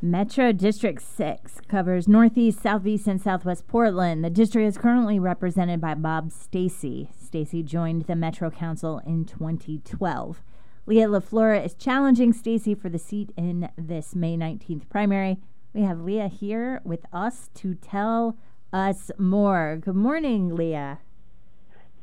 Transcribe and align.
Metro 0.00 0.52
District 0.52 1.02
6 1.02 1.60
covers 1.66 2.06
Northeast, 2.06 2.62
Southeast, 2.62 3.08
and 3.08 3.20
Southwest 3.20 3.66
Portland. 3.66 4.24
The 4.24 4.30
district 4.30 4.68
is 4.68 4.78
currently 4.78 5.18
represented 5.18 5.80
by 5.80 5.94
Bob 5.94 6.30
Stacey. 6.30 7.10
Stacey 7.20 7.64
joined 7.64 8.02
the 8.02 8.14
Metro 8.14 8.48
Council 8.48 9.00
in 9.04 9.24
2012. 9.24 10.40
Leah 10.86 11.08
LaFleur 11.08 11.64
is 11.64 11.74
challenging 11.74 12.32
Stacey 12.32 12.76
for 12.76 12.88
the 12.88 12.98
seat 12.98 13.32
in 13.36 13.70
this 13.76 14.14
May 14.14 14.36
19th 14.36 14.88
primary. 14.88 15.38
We 15.74 15.82
have 15.82 16.00
Leah 16.00 16.28
here 16.28 16.80
with 16.84 17.04
us 17.12 17.50
to 17.54 17.74
tell 17.74 18.36
us 18.72 19.10
more. 19.18 19.80
Good 19.80 19.96
morning, 19.96 20.54
Leah. 20.54 21.00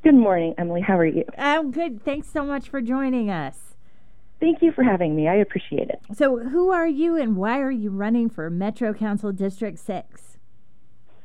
Good 0.04 0.16
morning, 0.16 0.54
Emily. 0.58 0.82
How 0.82 0.98
are 0.98 1.06
you? 1.06 1.24
I'm 1.38 1.72
good. 1.72 2.04
Thanks 2.04 2.28
so 2.30 2.44
much 2.44 2.68
for 2.68 2.82
joining 2.82 3.32
us. 3.32 3.75
Thank 4.40 4.62
you 4.62 4.72
for 4.72 4.84
having 4.84 5.16
me. 5.16 5.28
I 5.28 5.36
appreciate 5.36 5.90
it. 5.90 6.00
So, 6.14 6.40
who 6.40 6.72
are 6.72 6.88
you 6.88 7.16
and 7.16 7.36
why 7.38 7.60
are 7.60 7.72
you 7.72 7.90
running 7.90 8.30
for 8.30 8.50
Metro 8.50 8.94
Council 8.94 9.32
District 9.32 9.80
6? 9.80 10.38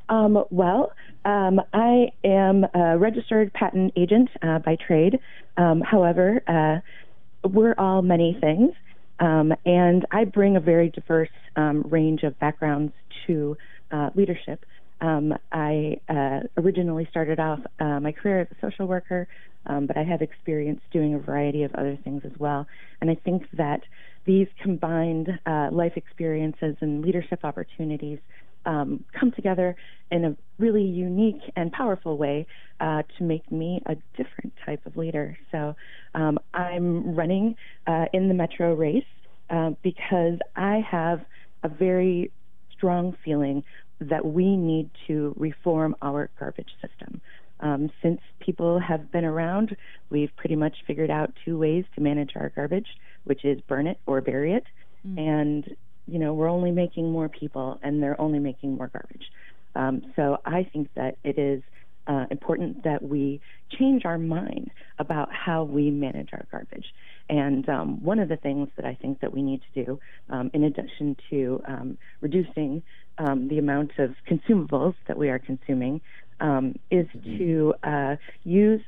Um, 0.09 0.43
well, 0.49 0.91
um, 1.23 1.61
I 1.73 2.11
am 2.23 2.65
a 2.73 2.97
registered 2.97 3.53
patent 3.53 3.93
agent 3.95 4.29
uh, 4.41 4.59
by 4.59 4.75
trade. 4.75 5.19
Um, 5.57 5.81
however, 5.81 6.41
uh, 6.47 7.47
we're 7.47 7.75
all 7.77 8.01
many 8.01 8.37
things, 8.39 8.73
um, 9.19 9.53
and 9.65 10.05
I 10.11 10.25
bring 10.25 10.55
a 10.55 10.59
very 10.59 10.89
diverse 10.89 11.29
um, 11.55 11.83
range 11.89 12.23
of 12.23 12.37
backgrounds 12.39 12.93
to 13.27 13.57
uh, 13.91 14.09
leadership. 14.15 14.65
Um, 15.01 15.33
I 15.51 15.97
uh, 16.07 16.41
originally 16.57 17.07
started 17.09 17.39
off 17.39 17.59
uh, 17.79 17.99
my 17.99 18.11
career 18.11 18.41
as 18.41 18.47
a 18.51 18.55
social 18.61 18.87
worker, 18.87 19.27
um, 19.65 19.87
but 19.87 19.97
I 19.97 20.03
have 20.03 20.21
experience 20.21 20.81
doing 20.91 21.15
a 21.15 21.19
variety 21.19 21.63
of 21.63 21.73
other 21.75 21.97
things 22.03 22.21
as 22.23 22.31
well. 22.39 22.67
And 23.01 23.09
I 23.09 23.15
think 23.15 23.43
that 23.53 23.81
these 24.25 24.47
combined 24.61 25.29
uh, 25.45 25.69
life 25.71 25.93
experiences 25.95 26.75
and 26.81 27.03
leadership 27.03 27.39
opportunities 27.43 28.19
um, 28.65 29.03
come 29.19 29.31
together 29.31 29.75
in 30.11 30.25
a 30.25 30.35
really 30.59 30.83
unique 30.83 31.41
and 31.55 31.71
powerful 31.71 32.17
way 32.17 32.45
uh, 32.79 33.01
to 33.17 33.23
make 33.23 33.51
me 33.51 33.81
a 33.87 33.95
different 34.15 34.53
type 34.65 34.85
of 34.85 34.95
leader. 34.97 35.37
So 35.51 35.75
um, 36.13 36.37
I'm 36.53 37.15
running 37.15 37.55
uh, 37.87 38.05
in 38.13 38.27
the 38.27 38.35
metro 38.35 38.75
race 38.75 39.03
uh, 39.49 39.71
because 39.81 40.37
I 40.55 40.85
have 40.89 41.21
a 41.63 41.69
very 41.69 42.31
strong 42.71 43.15
feeling 43.23 43.63
that 44.01 44.25
we 44.25 44.57
need 44.57 44.89
to 45.07 45.33
reform 45.37 45.95
our 46.01 46.29
garbage 46.39 46.71
system. 46.81 47.21
Um, 47.59 47.91
since 48.01 48.19
people 48.39 48.79
have 48.79 49.11
been 49.11 49.23
around, 49.23 49.75
we've 50.09 50.35
pretty 50.35 50.55
much 50.55 50.77
figured 50.87 51.11
out 51.11 51.31
two 51.45 51.57
ways 51.59 51.85
to 51.95 52.01
manage 52.01 52.31
our 52.35 52.49
garbage, 52.49 52.87
which 53.23 53.45
is 53.45 53.61
burn 53.61 53.85
it 53.87 53.99
or 54.07 54.19
bury 54.19 54.53
it. 54.53 54.63
Mm. 55.07 55.19
And, 55.19 55.75
you 56.07 56.17
know, 56.17 56.33
we're 56.33 56.49
only 56.49 56.71
making 56.71 57.11
more 57.11 57.29
people 57.29 57.79
and 57.83 58.01
they're 58.01 58.19
only 58.19 58.39
making 58.39 58.77
more 58.77 58.87
garbage. 58.87 59.31
Um, 59.75 60.01
so 60.15 60.39
I 60.45 60.67
think 60.73 60.89
that 60.95 61.17
it 61.23 61.37
is 61.37 61.61
uh, 62.07 62.25
important 62.31 62.83
that 62.83 63.03
we 63.03 63.39
change 63.77 64.05
our 64.05 64.17
mind 64.17 64.71
about 64.97 65.31
how 65.31 65.63
we 65.63 65.91
manage 65.91 66.29
our 66.33 66.45
garbage. 66.51 66.85
And 67.29 67.67
um, 67.69 68.03
one 68.03 68.19
of 68.19 68.29
the 68.29 68.37
things 68.37 68.69
that 68.75 68.85
I 68.85 68.97
think 69.01 69.21
that 69.21 69.33
we 69.33 69.41
need 69.41 69.61
to 69.73 69.85
do, 69.85 69.99
um, 70.29 70.51
in 70.53 70.63
addition 70.63 71.15
to 71.29 71.61
um, 71.67 71.97
reducing 72.19 72.83
um, 73.17 73.47
the 73.47 73.57
amount 73.57 73.91
of 73.97 74.15
consumables 74.29 74.95
that 75.07 75.17
we 75.17 75.29
are 75.29 75.39
consuming, 75.39 76.01
um, 76.39 76.75
is 76.89 77.07
mm-hmm. 77.07 77.37
to 77.37 77.73
uh, 77.83 78.15
use 78.43 78.81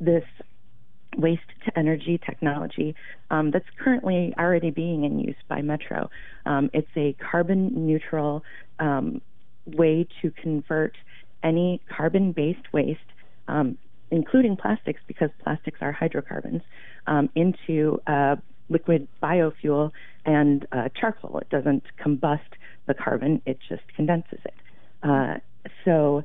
this 0.00 0.24
waste 1.16 1.40
to 1.64 1.78
energy 1.78 2.20
technology 2.24 2.94
um, 3.30 3.50
that's 3.50 3.64
currently 3.82 4.34
already 4.38 4.70
being 4.70 5.04
in 5.04 5.18
use 5.18 5.36
by 5.48 5.62
Metro. 5.62 6.10
it's 6.74 6.88
a 6.96 7.14
carbon 7.14 7.86
neutral 7.86 8.42
way 9.66 10.06
to 10.22 10.30
convert 10.30 10.94
any 11.42 11.80
carbon 11.88 12.32
based 12.32 12.72
waste, 12.72 13.00
um, 13.48 13.78
including 14.10 14.56
plastics, 14.56 15.00
because 15.06 15.30
plastics 15.42 15.78
are 15.80 15.92
hydrocarbons, 15.92 16.62
um, 17.06 17.28
into 17.34 18.00
uh, 18.06 18.36
liquid 18.68 19.08
biofuel 19.22 19.92
and 20.24 20.66
uh, 20.72 20.88
charcoal. 20.98 21.38
It 21.38 21.48
doesn't 21.50 21.84
combust 22.04 22.40
the 22.86 22.94
carbon, 22.94 23.42
it 23.46 23.58
just 23.68 23.82
condenses 23.94 24.38
it. 24.44 24.54
Uh, 25.02 25.34
so, 25.84 26.24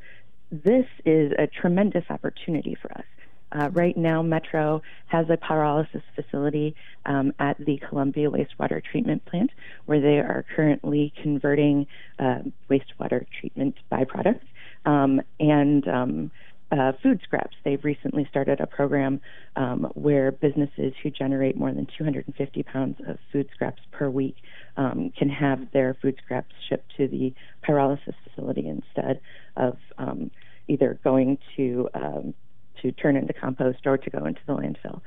this 0.51 0.85
is 1.05 1.31
a 1.39 1.47
tremendous 1.47 2.03
opportunity 2.09 2.75
for 2.81 2.91
us. 2.97 3.05
Uh, 3.53 3.69
right 3.71 3.97
now, 3.97 4.21
Metro 4.21 4.81
has 5.07 5.29
a 5.29 5.37
pyrolysis 5.37 6.03
facility 6.15 6.75
um, 7.05 7.33
at 7.39 7.57
the 7.57 7.81
Columbia 7.89 8.29
Wastewater 8.29 8.81
Treatment 8.83 9.25
Plant 9.25 9.51
where 9.85 9.99
they 9.99 10.19
are 10.19 10.45
currently 10.55 11.13
converting 11.21 11.87
uh, 12.19 12.39
wastewater 12.69 13.25
treatment 13.39 13.75
byproducts 13.91 14.41
um, 14.85 15.21
and 15.39 15.87
um, 15.87 16.31
uh, 16.71 16.93
food 17.03 17.19
scraps. 17.23 17.55
They've 17.63 17.83
recently 17.83 18.25
started 18.29 18.59
a 18.59 18.67
program 18.67 19.21
um, 19.55 19.91
where 19.93 20.31
businesses 20.31 20.93
who 21.03 21.09
generate 21.09 21.57
more 21.57 21.73
than 21.73 21.87
250 21.97 22.63
pounds 22.63 22.97
of 23.07 23.17
food 23.31 23.49
scraps 23.53 23.81
per 23.91 24.09
week 24.09 24.35
um, 24.77 25.11
can 25.17 25.29
have 25.29 25.71
their 25.73 25.97
food 26.01 26.15
scraps 26.23 26.53
shipped 26.69 26.95
to 26.97 27.07
the 27.07 27.33
pyrolysis 27.67 28.15
facility 28.23 28.67
instead 28.67 29.19
of 29.57 29.77
um, 29.97 30.31
either 30.67 30.99
going 31.03 31.37
to 31.57 31.89
um, 31.93 32.33
to 32.81 32.91
turn 32.93 33.15
into 33.15 33.33
compost 33.33 33.79
or 33.85 33.97
to 33.97 34.09
go 34.09 34.25
into 34.25 34.39
the 34.47 34.53
landfill. 34.53 35.01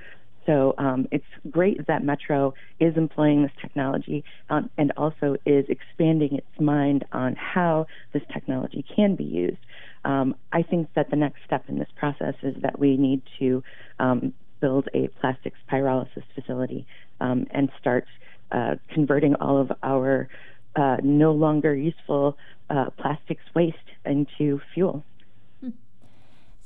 So 0.46 0.74
um, 0.78 1.08
it's 1.10 1.24
great 1.50 1.86
that 1.86 2.04
Metro 2.04 2.54
is 2.78 2.96
employing 2.96 3.42
this 3.42 3.52
technology 3.60 4.24
um, 4.50 4.70
and 4.76 4.92
also 4.96 5.36
is 5.46 5.64
expanding 5.68 6.36
its 6.36 6.60
mind 6.60 7.04
on 7.12 7.34
how 7.34 7.86
this 8.12 8.22
technology 8.32 8.84
can 8.94 9.16
be 9.16 9.24
used. 9.24 9.58
Um, 10.04 10.34
I 10.52 10.62
think 10.62 10.88
that 10.94 11.10
the 11.10 11.16
next 11.16 11.40
step 11.46 11.64
in 11.68 11.78
this 11.78 11.88
process 11.96 12.34
is 12.42 12.54
that 12.62 12.78
we 12.78 12.96
need 12.96 13.22
to 13.38 13.62
um, 13.98 14.34
build 14.60 14.88
a 14.94 15.08
plastics 15.20 15.58
pyrolysis 15.70 16.24
facility 16.34 16.86
um, 17.20 17.46
and 17.50 17.70
start 17.80 18.06
uh, 18.52 18.74
converting 18.92 19.34
all 19.36 19.60
of 19.60 19.72
our 19.82 20.28
uh, 20.76 20.96
no 21.02 21.32
longer 21.32 21.74
useful 21.74 22.36
uh, 22.70 22.90
plastics 22.90 23.42
waste 23.54 23.76
into 24.04 24.60
fuel. 24.74 25.04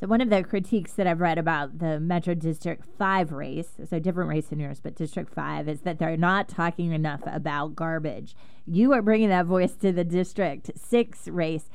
So 0.00 0.06
one 0.06 0.20
of 0.20 0.30
the 0.30 0.44
critiques 0.44 0.92
that 0.92 1.08
I've 1.08 1.20
read 1.20 1.38
about 1.38 1.80
the 1.80 1.98
Metro 1.98 2.32
District 2.32 2.84
5 2.98 3.32
race, 3.32 3.70
so 3.90 3.98
different 3.98 4.30
race 4.30 4.46
than 4.46 4.60
yours, 4.60 4.78
but 4.80 4.94
District 4.94 5.34
5, 5.34 5.68
is 5.68 5.80
that 5.80 5.98
they're 5.98 6.16
not 6.16 6.48
talking 6.48 6.92
enough 6.92 7.22
about 7.26 7.74
garbage. 7.74 8.36
You 8.64 8.92
are 8.92 9.02
bringing 9.02 9.28
that 9.30 9.46
voice 9.46 9.74
to 9.76 9.90
the 9.90 10.04
District 10.04 10.70
6 10.76 11.28
race. 11.28 11.68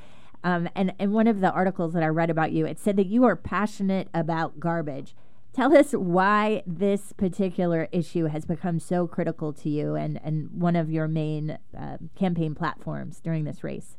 Um, 0.44 0.68
and, 0.76 0.94
in 1.00 1.12
one 1.12 1.28
of 1.28 1.40
the 1.40 1.52
articles 1.52 1.94
that 1.94 2.04
I 2.04 2.08
read 2.08 2.30
about 2.30 2.52
you, 2.52 2.66
it 2.66 2.80
said 2.80 2.98
that 2.98 3.08
you 3.08 3.24
are 3.24 3.36
passionate 3.36 4.09
about 4.14 4.59
garbage. 4.59 5.16
Tell 5.54 5.76
us 5.78 5.92
why 5.92 6.64
this 6.66 7.14
particular 7.14 7.88
issue 7.92 8.26
has 8.26 8.44
become 8.46 8.80
so 8.80 9.08
critical 9.08 9.54
to 9.54 9.70
you 9.70 9.96
and, 9.96 10.20
and 10.24 10.50
one 10.52 10.76
of 10.76 10.90
your 10.90 11.08
main 11.08 11.59
uh, 11.78 11.98
campaign 12.18 12.56
platforms 12.56 13.20
during 13.20 13.44
this 13.44 13.64
race. 13.64 13.96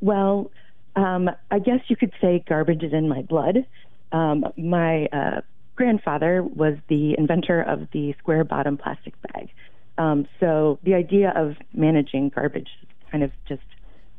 Well, 0.00 0.52
um, 0.96 1.30
I 1.50 1.58
guess 1.58 1.80
you 1.88 1.96
could 1.96 2.12
say 2.20 2.44
garbage 2.48 2.82
is 2.82 2.92
in 2.92 3.08
my 3.08 3.22
blood. 3.22 3.66
Um, 4.12 4.44
my 4.56 5.06
uh, 5.06 5.40
grandfather 5.76 6.42
was 6.42 6.76
the 6.88 7.16
inventor 7.18 7.60
of 7.60 7.88
the 7.92 8.14
square 8.18 8.44
bottom 8.44 8.76
plastic 8.76 9.14
bag. 9.22 9.50
Um, 9.98 10.26
so 10.38 10.78
the 10.82 10.94
idea 10.94 11.32
of 11.34 11.56
managing 11.74 12.30
garbage 12.30 12.70
kind 13.10 13.24
of 13.24 13.32
just 13.48 13.62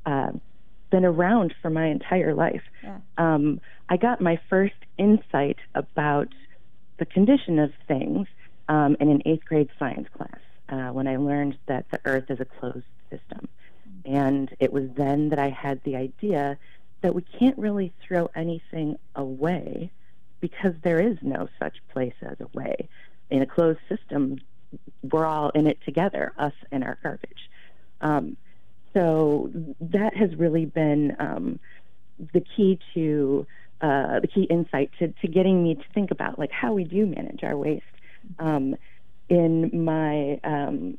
uh, 0.05 0.31
been 0.91 1.05
around 1.05 1.55
for 1.61 1.71
my 1.71 1.87
entire 1.87 2.35
life. 2.35 2.61
Yeah. 2.83 2.97
Um, 3.17 3.59
I 3.89 3.97
got 3.97 4.21
my 4.21 4.39
first 4.49 4.75
insight 4.97 5.57
about 5.73 6.27
the 6.99 7.05
condition 7.05 7.57
of 7.57 7.71
things 7.87 8.27
um, 8.69 8.95
in 8.99 9.09
an 9.09 9.23
eighth 9.25 9.45
grade 9.45 9.69
science 9.79 10.07
class 10.15 10.39
uh, 10.69 10.93
when 10.93 11.07
I 11.07 11.17
learned 11.17 11.57
that 11.65 11.85
the 11.89 11.99
Earth 12.05 12.29
is 12.29 12.39
a 12.39 12.45
closed 12.45 12.85
system. 13.09 13.47
And 14.05 14.55
it 14.59 14.71
was 14.71 14.89
then 14.95 15.29
that 15.29 15.39
I 15.39 15.49
had 15.49 15.81
the 15.83 15.95
idea 15.95 16.57
that 17.01 17.15
we 17.15 17.23
can't 17.23 17.57
really 17.57 17.91
throw 18.07 18.29
anything 18.35 18.97
away 19.15 19.91
because 20.39 20.73
there 20.83 20.99
is 20.99 21.17
no 21.21 21.49
such 21.59 21.77
place 21.91 22.13
as 22.21 22.37
a 22.39 22.47
way. 22.57 22.89
In 23.29 23.41
a 23.41 23.45
closed 23.45 23.79
system, 23.89 24.37
we're 25.03 25.25
all 25.25 25.49
in 25.49 25.67
it 25.67 25.79
together, 25.85 26.33
us 26.37 26.53
and 26.71 26.83
our 26.83 26.97
garbage. 27.01 27.49
Um, 28.01 28.37
so 28.93 29.49
that 29.79 30.15
has 30.15 30.35
really 30.35 30.65
been 30.65 31.15
um, 31.19 31.59
the 32.33 32.43
key 32.55 32.79
to 32.93 33.45
uh, 33.81 34.19
the 34.19 34.27
key 34.27 34.43
insight 34.43 34.91
to, 34.99 35.07
to 35.07 35.27
getting 35.27 35.63
me 35.63 35.75
to 35.75 35.83
think 35.93 36.11
about 36.11 36.37
like 36.37 36.51
how 36.51 36.73
we 36.73 36.83
do 36.83 37.05
manage 37.05 37.43
our 37.43 37.57
waste. 37.57 37.83
Um, 38.37 38.75
in 39.31 39.85
my 39.85 40.39
um, 40.43 40.97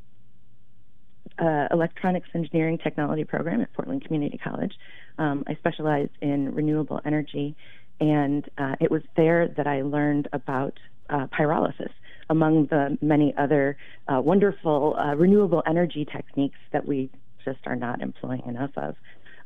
uh, 1.38 1.68
electronics 1.70 2.28
engineering 2.34 2.78
technology 2.78 3.24
program 3.24 3.60
at 3.60 3.72
Portland 3.74 4.04
Community 4.04 4.38
College. 4.38 4.72
Um, 5.18 5.44
I 5.46 5.54
specialized 5.56 6.12
in 6.20 6.54
renewable 6.54 7.00
energy, 7.04 7.54
and 8.00 8.48
uh, 8.58 8.76
it 8.80 8.90
was 8.90 9.02
there 9.16 9.48
that 9.48 9.66
I 9.66 9.82
learned 9.82 10.28
about 10.32 10.78
uh, 11.10 11.26
pyrolysis, 11.26 11.90
among 12.30 12.66
the 12.66 12.96
many 13.02 13.34
other 13.36 13.76
uh, 14.08 14.20
wonderful 14.20 14.96
uh, 14.98 15.14
renewable 15.14 15.62
energy 15.66 16.06
techniques 16.06 16.58
that 16.72 16.86
we 16.86 17.10
just 17.44 17.60
are 17.66 17.76
not 17.76 18.00
employing 18.00 18.42
enough 18.46 18.70
of. 18.76 18.96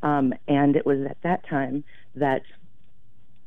Um, 0.03 0.35
and 0.47 0.77
it 0.77 0.87
was 0.87 0.99
at 1.09 1.17
that 1.23 1.49
time 1.49 1.85
that 2.15 2.43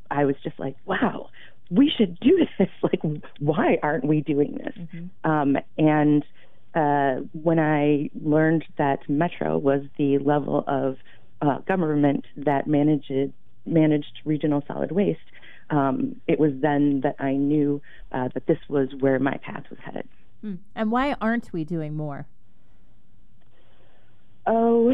I 0.10 0.26
was 0.26 0.36
just 0.44 0.60
like, 0.60 0.76
wow, 0.86 1.30
we 1.70 1.92
should 1.96 2.20
do 2.20 2.46
this. 2.60 2.70
Like, 2.82 3.02
why 3.40 3.78
aren't 3.84 4.06
we 4.06 4.22
doing 4.22 4.58
this? 4.58 4.76
Mm-hmm. 4.78 5.30
Um, 5.30 5.58
and 5.78 6.24
uh, 6.76 7.24
when 7.34 7.60
I 7.60 8.10
learned 8.22 8.66
that 8.78 9.08
Metro 9.10 9.58
was 9.58 9.82
the 9.98 10.18
level 10.20 10.64
of 10.68 10.98
uh, 11.42 11.60
government 11.60 12.26
that 12.38 12.68
managed 12.68 13.34
managed 13.66 14.22
regional 14.26 14.64
solid 14.68 14.92
waste, 14.92 15.20
um, 15.70 16.20
it 16.28 16.40
was 16.40 16.52
then 16.62 17.02
that 17.02 17.16
I 17.20 17.34
knew 17.34 17.82
uh, 18.12 18.30
that 18.34 18.48
this 18.48 18.58
was 18.68 18.90
where 19.00 19.20
my 19.20 19.38
path 19.38 19.64
was 19.70 19.80
headed. 19.84 20.08
Mm. 20.44 20.60
And 20.76 20.92
why 20.92 21.14
aren't 21.22 21.52
we 21.54 21.64
doing 21.64 21.96
more? 21.96 22.28
Oh, 24.46 24.94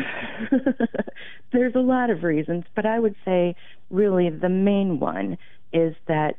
there's 1.54 1.76
a 1.76 1.80
lot 1.80 2.10
of 2.10 2.24
reasons, 2.24 2.66
but 2.76 2.86
I 2.86 3.00
would 3.00 3.16
say 3.24 3.56
really 3.90 4.30
the 4.30 4.50
main 4.50 5.00
one 5.00 5.38
is 5.72 5.96
that 6.08 6.36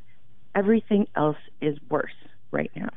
everything 0.54 1.06
else 1.16 1.36
is 1.60 1.78
worse 1.90 2.10
right 2.50 2.70
now. 2.76 2.88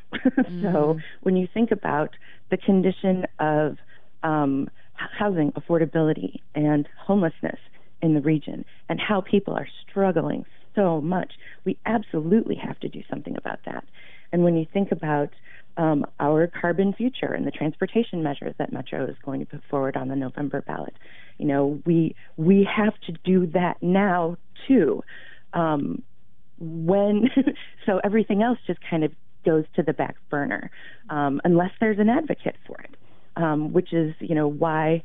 mm. 0.49 0.71
So 0.73 0.97
when 1.21 1.35
you 1.35 1.47
think 1.53 1.71
about 1.71 2.09
the 2.51 2.57
condition 2.57 3.25
of 3.39 3.77
um, 4.23 4.69
housing 4.93 5.51
affordability 5.53 6.41
and 6.55 6.87
homelessness 7.05 7.59
in 8.01 8.13
the 8.13 8.21
region 8.21 8.65
and 8.89 8.99
how 8.99 9.21
people 9.21 9.53
are 9.53 9.67
struggling 9.89 10.45
so 10.75 11.01
much, 11.01 11.33
we 11.65 11.77
absolutely 11.85 12.55
have 12.55 12.79
to 12.79 12.89
do 12.89 13.01
something 13.09 13.35
about 13.37 13.59
that. 13.65 13.83
And 14.31 14.43
when 14.43 14.55
you 14.55 14.65
think 14.71 14.91
about 14.91 15.29
um, 15.77 16.05
our 16.19 16.47
carbon 16.47 16.93
future 16.93 17.33
and 17.33 17.45
the 17.47 17.51
transportation 17.51 18.21
measures 18.23 18.53
that 18.57 18.73
Metro 18.73 19.05
is 19.05 19.15
going 19.23 19.39
to 19.39 19.45
put 19.45 19.61
forward 19.69 19.95
on 19.95 20.09
the 20.09 20.15
November 20.15 20.61
ballot, 20.61 20.93
you 21.37 21.45
know, 21.45 21.81
we 21.85 22.15
we 22.37 22.67
have 22.75 22.93
to 23.07 23.13
do 23.23 23.47
that 23.47 23.81
now 23.81 24.37
too. 24.67 25.01
Um, 25.53 26.03
when 26.59 27.29
so 27.85 28.01
everything 28.03 28.43
else 28.43 28.59
just 28.67 28.79
kind 28.89 29.03
of 29.03 29.11
goes 29.45 29.63
to 29.75 29.83
the 29.83 29.93
back 29.93 30.15
burner 30.29 30.69
um, 31.09 31.39
unless 31.45 31.71
there's 31.79 31.97
an 31.97 32.09
advocate 32.09 32.55
for 32.67 32.77
it, 32.81 32.95
um, 33.37 33.71
which 33.71 33.93
is 33.93 34.13
you 34.19 34.35
know 34.35 34.47
why 34.47 35.01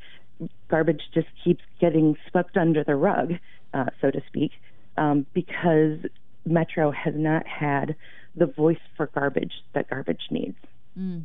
garbage 0.69 1.03
just 1.13 1.29
keeps 1.45 1.63
getting 1.81 2.17
swept 2.31 2.57
under 2.57 2.83
the 2.83 2.97
rug, 2.97 3.35
uh, 3.73 3.87
so 4.01 4.11
to 4.11 4.21
speak, 4.27 4.51
um, 4.97 5.25
because 5.33 5.99
Metro 6.45 6.91
has 6.91 7.15
not 7.17 7.47
had 7.47 7.95
the 8.37 8.47
voice 8.47 8.79
for 8.97 9.07
garbage 9.07 9.53
that 9.75 9.89
garbage 9.89 10.23
needs. 10.31 10.59
Mm 10.99 11.25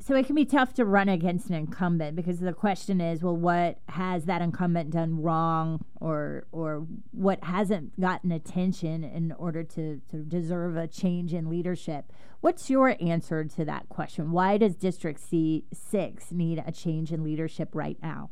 so 0.00 0.14
it 0.14 0.26
can 0.26 0.34
be 0.34 0.44
tough 0.44 0.72
to 0.74 0.84
run 0.84 1.08
against 1.08 1.50
an 1.50 1.54
incumbent 1.54 2.14
because 2.14 2.38
the 2.38 2.52
question 2.52 3.00
is, 3.00 3.22
well, 3.22 3.36
what 3.36 3.78
has 3.88 4.26
that 4.26 4.40
incumbent 4.40 4.90
done 4.90 5.20
wrong, 5.20 5.84
or 6.00 6.46
or 6.52 6.86
what 7.10 7.42
hasn't 7.44 7.98
gotten 8.00 8.30
attention 8.30 9.02
in 9.02 9.32
order 9.32 9.62
to 9.64 10.00
to 10.10 10.18
deserve 10.18 10.76
a 10.76 10.86
change 10.86 11.34
in 11.34 11.50
leadership? 11.50 12.12
What's 12.40 12.70
your 12.70 12.96
answer 13.00 13.44
to 13.44 13.64
that 13.64 13.88
question? 13.88 14.30
Why 14.30 14.56
does 14.56 14.76
District 14.76 15.18
C 15.18 15.64
six 15.72 16.30
need 16.30 16.62
a 16.64 16.70
change 16.70 17.12
in 17.12 17.24
leadership 17.24 17.70
right 17.74 17.98
now? 18.00 18.30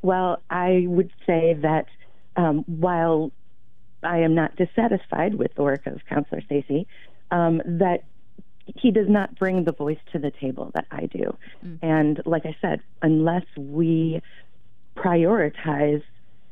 Well, 0.00 0.40
I 0.48 0.84
would 0.86 1.10
say 1.26 1.54
that 1.60 1.86
um, 2.36 2.64
while 2.66 3.32
I 4.02 4.18
am 4.18 4.34
not 4.34 4.56
dissatisfied 4.56 5.34
with 5.34 5.54
the 5.54 5.62
work 5.62 5.86
of 5.86 6.00
Councillor 6.08 6.40
Stacey, 6.42 6.86
um, 7.30 7.60
that 7.64 8.04
he 8.76 8.90
does 8.90 9.08
not 9.08 9.38
bring 9.38 9.64
the 9.64 9.72
voice 9.72 9.98
to 10.12 10.18
the 10.18 10.30
table 10.30 10.70
that 10.74 10.86
I 10.90 11.06
do. 11.06 11.36
Mm. 11.64 11.78
And 11.82 12.22
like 12.26 12.44
I 12.44 12.56
said, 12.60 12.80
unless 13.02 13.44
we 13.56 14.22
prioritize 14.96 16.02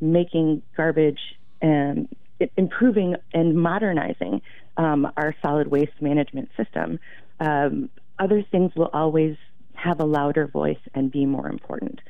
making 0.01 0.63
garbage 0.77 1.21
and 1.61 2.09
improving 2.57 3.17
and 3.33 3.55
modernizing 3.55 4.43
um, 4.77 5.11
our 5.17 5.35
solid 5.43 5.69
waste 5.69 6.01
management 6.01 6.51
system, 6.57 6.99
um, 7.41 7.91
other 8.19 8.43
things 8.43 8.73
will 8.75 8.91
always 8.93 9.37
have 9.75 10.01
a 10.01 10.05
louder 10.05 10.47
voice 10.47 10.79
and 10.95 11.11
be 11.11 11.27
more 11.27 11.49
important. 11.49 12.01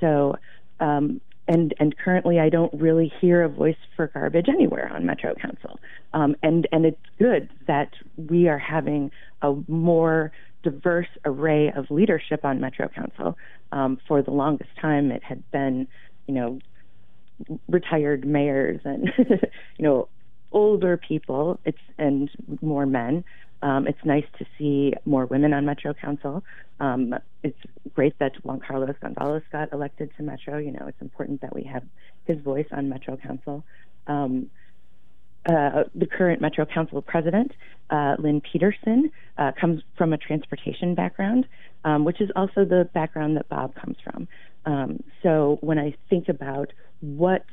So 0.00 0.36
um, 0.80 1.20
and 1.46 1.74
and 1.78 1.96
currently 1.96 2.40
I 2.40 2.48
don't 2.48 2.72
really 2.74 3.12
hear 3.20 3.42
a 3.42 3.48
voice 3.48 3.76
for 3.96 4.08
garbage 4.08 4.48
anywhere 4.48 4.90
on 4.92 5.04
Metro 5.04 5.34
Council. 5.34 5.78
Um, 6.12 6.36
and 6.42 6.66
and 6.72 6.86
it's 6.86 7.00
good 7.18 7.50
that 7.66 7.90
we 8.16 8.48
are 8.48 8.58
having 8.58 9.10
a 9.42 9.54
more 9.68 10.32
diverse 10.62 11.08
array 11.24 11.70
of 11.70 11.90
leadership 11.90 12.44
on 12.44 12.60
Metro 12.60 12.88
Council. 12.88 13.36
Um, 13.72 13.98
for 14.08 14.22
the 14.22 14.30
longest 14.30 14.70
time, 14.80 15.10
it 15.10 15.22
had 15.22 15.48
been, 15.50 15.86
you 16.26 16.34
know, 16.34 16.60
retired 17.68 18.24
mayors 18.24 18.80
and 18.84 19.10
you 19.18 19.84
know 19.84 20.08
older 20.52 20.96
people. 20.96 21.60
It's 21.64 21.78
and 21.98 22.30
more 22.62 22.86
men. 22.86 23.24
Um, 23.64 23.86
it's 23.86 24.04
nice 24.04 24.26
to 24.38 24.44
see 24.58 24.92
more 25.06 25.24
women 25.24 25.54
on 25.54 25.64
Metro 25.64 25.94
Council. 25.94 26.44
Um, 26.80 27.14
it's 27.42 27.58
great 27.94 28.16
that 28.18 28.32
Juan 28.44 28.60
Carlos 28.60 28.94
Gonzalez 29.00 29.42
got 29.50 29.72
elected 29.72 30.10
to 30.18 30.22
Metro. 30.22 30.58
You 30.58 30.72
know, 30.72 30.86
it's 30.86 31.00
important 31.00 31.40
that 31.40 31.54
we 31.54 31.62
have 31.64 31.82
his 32.26 32.38
voice 32.40 32.66
on 32.72 32.90
Metro 32.90 33.16
Council. 33.16 33.64
Um, 34.06 34.50
uh, 35.46 35.84
the 35.94 36.06
current 36.06 36.42
Metro 36.42 36.66
Council 36.66 37.00
president, 37.00 37.52
uh, 37.88 38.16
Lynn 38.18 38.42
Peterson, 38.42 39.10
uh, 39.38 39.52
comes 39.58 39.82
from 39.96 40.12
a 40.12 40.18
transportation 40.18 40.94
background, 40.94 41.46
um, 41.86 42.04
which 42.04 42.20
is 42.20 42.30
also 42.36 42.66
the 42.66 42.88
background 42.92 43.38
that 43.38 43.48
Bob 43.48 43.74
comes 43.74 43.96
from. 44.04 44.28
Um, 44.66 45.02
so 45.22 45.56
when 45.62 45.78
I 45.78 45.96
think 46.10 46.28
about 46.28 46.70
what 47.00 47.46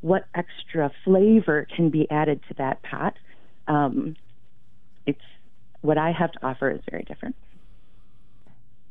what 0.00 0.24
extra 0.34 0.90
flavor 1.04 1.68
can 1.76 1.90
be 1.90 2.10
added 2.10 2.40
to 2.48 2.54
that 2.54 2.82
pot, 2.82 3.14
um, 3.68 4.16
it's 5.06 5.20
what 5.80 5.98
I 5.98 6.12
have 6.12 6.32
to 6.32 6.46
offer 6.46 6.70
is 6.70 6.80
very 6.90 7.04
different. 7.04 7.36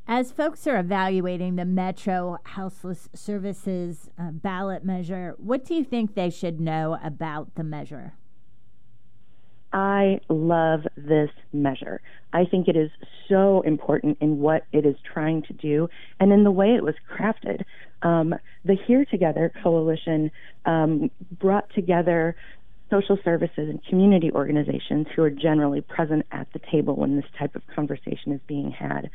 As 0.08 0.32
folks 0.32 0.66
are 0.66 0.80
evaluating 0.80 1.56
the 1.56 1.66
Metro 1.66 2.40
Houseless 2.44 3.10
Services 3.14 4.10
uh, 4.18 4.32
ballot 4.32 4.84
measure, 4.84 5.36
what 5.38 5.64
do 5.64 5.76
you 5.76 5.84
think 5.84 6.16
they 6.16 6.32
should 6.32 6.60
know 6.60 6.98
about 7.04 7.54
the 7.54 7.64
measure? 7.64 8.14
I 9.72 10.20
love 10.30 10.82
this 10.98 11.30
measure. 11.54 12.02
I 12.34 12.46
think 12.46 12.68
it 12.68 12.76
is 12.76 12.90
so 13.28 13.62
important 13.62 14.18
in 14.20 14.40
what 14.40 14.66
it 14.72 14.84
is 14.84 14.96
trying 15.14 15.44
to 15.44 15.54
do 15.54 15.90
and 16.20 16.34
in 16.34 16.44
the 16.44 16.52
way 16.52 16.74
it 16.74 16.84
was 16.84 16.96
crafted. 17.16 17.64
Um, 18.02 18.34
the 18.66 18.76
Here 18.88 19.06
Together 19.06 19.52
Coalition 19.62 20.32
um, 20.66 21.12
brought 21.40 21.72
together 21.76 22.36
social 22.90 23.18
services 23.24 23.70
and 23.70 23.84
community 23.86 24.32
organizations 24.32 25.08
who 25.16 25.24
are 25.24 25.30
generally 25.30 25.82
present 25.82 26.26
at 26.32 26.52
the 26.54 26.60
table 26.72 26.96
when 26.96 27.16
this 27.16 27.26
type 27.38 27.56
of 27.56 27.62
conversation 27.76 28.32
is 28.32 28.42
being 28.48 28.72
had 28.72 29.10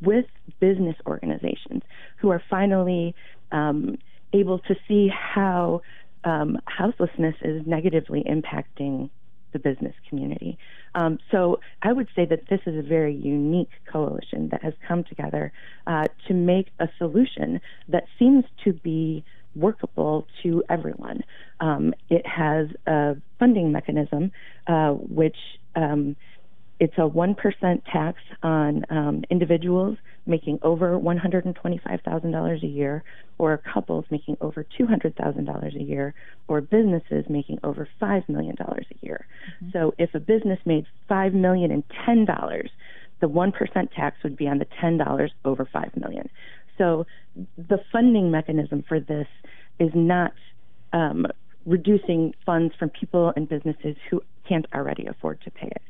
with 0.00 0.26
business 0.60 0.96
organizations 1.06 1.82
who 2.18 2.30
are 2.30 2.42
finally 2.50 3.14
um, 3.52 3.96
able 4.32 4.58
to 4.60 4.74
see 4.86 5.08
how 5.08 5.80
um, 6.24 6.58
houselessness 6.66 7.34
is 7.42 7.66
negatively 7.66 8.24
impacting 8.24 9.08
the 9.52 9.58
business 9.58 9.94
community. 10.08 10.58
Um, 10.94 11.18
so 11.30 11.60
I 11.82 11.92
would 11.92 12.08
say 12.14 12.26
that 12.26 12.48
this 12.50 12.60
is 12.66 12.76
a 12.76 12.86
very 12.86 13.14
unique 13.14 13.70
coalition 13.90 14.48
that 14.50 14.62
has 14.62 14.74
come 14.86 15.04
together 15.04 15.52
uh, 15.86 16.04
to 16.28 16.34
make 16.34 16.68
a 16.78 16.88
solution 16.98 17.60
that 17.88 18.04
seems 18.18 18.44
to 18.64 18.72
be 18.72 19.24
workable 19.56 20.26
to 20.42 20.62
everyone. 20.68 21.22
Um, 21.60 21.94
it 22.10 22.26
has 22.26 22.68
a 22.86 23.16
funding 23.38 23.72
mechanism 23.72 24.30
uh, 24.66 24.90
which 24.90 25.36
um, 25.74 26.16
it's 26.78 26.94
a 26.98 27.08
1% 27.08 27.82
tax 27.90 28.18
on 28.42 28.84
um, 28.90 29.24
individuals 29.30 29.96
making 30.26 30.58
over 30.62 30.98
$125,000 30.98 32.62
a 32.62 32.66
year, 32.66 33.04
or 33.38 33.62
couples 33.72 34.04
making 34.10 34.36
over 34.40 34.66
$200,000 34.78 35.76
a 35.76 35.82
year, 35.82 36.14
or 36.48 36.60
businesses 36.60 37.24
making 37.28 37.58
over 37.62 37.88
$5 38.00 38.28
million 38.28 38.56
a 38.60 39.06
year. 39.06 39.26
Mm-hmm. 39.62 39.70
So 39.72 39.94
if 39.98 40.14
a 40.14 40.20
business 40.20 40.58
made 40.66 40.84
$5 41.08 41.32
million 41.32 41.70
and 41.70 41.84
$10, 42.06 42.68
the 43.20 43.28
1% 43.28 43.92
tax 43.94 44.16
would 44.22 44.36
be 44.36 44.48
on 44.48 44.58
the 44.58 44.66
$10 44.82 45.30
over 45.44 45.64
$5 45.64 45.96
million. 45.96 46.28
So 46.78 47.06
the 47.56 47.78
funding 47.92 48.30
mechanism 48.30 48.84
for 48.88 49.00
this 49.00 49.26
is 49.78 49.90
not 49.94 50.32
um, 50.92 51.26
reducing 51.64 52.34
funds 52.44 52.74
from 52.78 52.90
people 52.90 53.32
and 53.36 53.48
businesses 53.48 53.96
who 54.10 54.22
can't 54.48 54.66
already 54.74 55.06
afford 55.06 55.40
to 55.42 55.50
pay 55.50 55.66
it. 55.66 55.82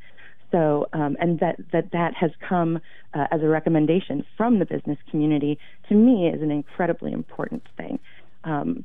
So, 0.52 0.88
um, 0.92 1.16
and 1.20 1.40
that, 1.40 1.56
that 1.72 1.90
that 1.92 2.14
has 2.14 2.30
come 2.48 2.78
uh, 3.14 3.26
as 3.30 3.42
a 3.42 3.48
recommendation 3.48 4.24
from 4.36 4.58
the 4.58 4.64
business 4.64 4.98
community 5.10 5.58
to 5.88 5.94
me 5.94 6.28
is 6.28 6.40
an 6.40 6.50
incredibly 6.50 7.12
important 7.12 7.64
thing. 7.76 7.98
Um, 8.44 8.84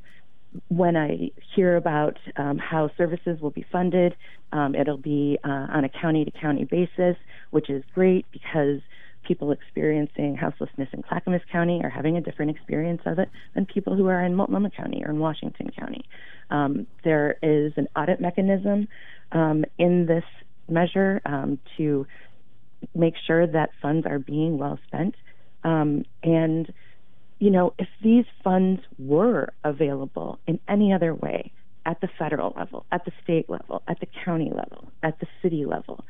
when 0.68 0.96
I 0.96 1.30
hear 1.54 1.76
about 1.76 2.18
um, 2.36 2.58
how 2.58 2.90
services 2.98 3.40
will 3.40 3.50
be 3.50 3.64
funded, 3.72 4.14
um, 4.52 4.74
it'll 4.74 4.98
be 4.98 5.38
uh, 5.44 5.48
on 5.48 5.84
a 5.84 5.88
county 5.88 6.24
to 6.24 6.30
county 6.30 6.64
basis, 6.64 7.16
which 7.50 7.70
is 7.70 7.82
great 7.94 8.26
because 8.32 8.80
people 9.26 9.52
experiencing 9.52 10.36
houselessness 10.36 10.88
in 10.92 11.02
Clackamas 11.02 11.42
County 11.50 11.80
are 11.82 11.90
having 11.90 12.16
a 12.16 12.20
different 12.20 12.50
experience 12.50 13.02
of 13.06 13.18
it 13.18 13.30
than 13.54 13.66
people 13.66 13.94
who 13.96 14.06
are 14.08 14.22
in 14.24 14.34
Multnomah 14.34 14.70
County 14.70 15.02
or 15.04 15.10
in 15.10 15.18
Washington 15.18 15.70
County. 15.70 16.04
Um, 16.50 16.86
there 17.04 17.36
is 17.42 17.72
an 17.76 17.88
audit 17.96 18.20
mechanism 18.20 18.88
um, 19.32 19.64
in 19.78 20.06
this 20.06 20.24
measure 20.68 21.20
um, 21.24 21.58
to 21.76 22.06
make 22.94 23.14
sure 23.26 23.46
that 23.46 23.70
funds 23.80 24.06
are 24.06 24.18
being 24.18 24.58
well 24.58 24.78
spent. 24.86 25.14
Um, 25.64 26.04
and, 26.22 26.72
you 27.38 27.50
know, 27.50 27.74
if 27.78 27.88
these 28.02 28.24
funds 28.42 28.82
were 28.98 29.52
available 29.64 30.38
in 30.46 30.58
any 30.68 30.92
other 30.92 31.14
way, 31.14 31.52
at 31.84 32.00
the 32.00 32.08
federal 32.18 32.54
level, 32.56 32.86
at 32.92 33.04
the 33.04 33.12
state 33.22 33.48
level, 33.50 33.82
at 33.88 33.98
the 34.00 34.06
county 34.24 34.50
level, 34.54 34.92
at 35.02 35.18
the 35.20 35.26
city 35.42 35.64
level, 35.64 36.04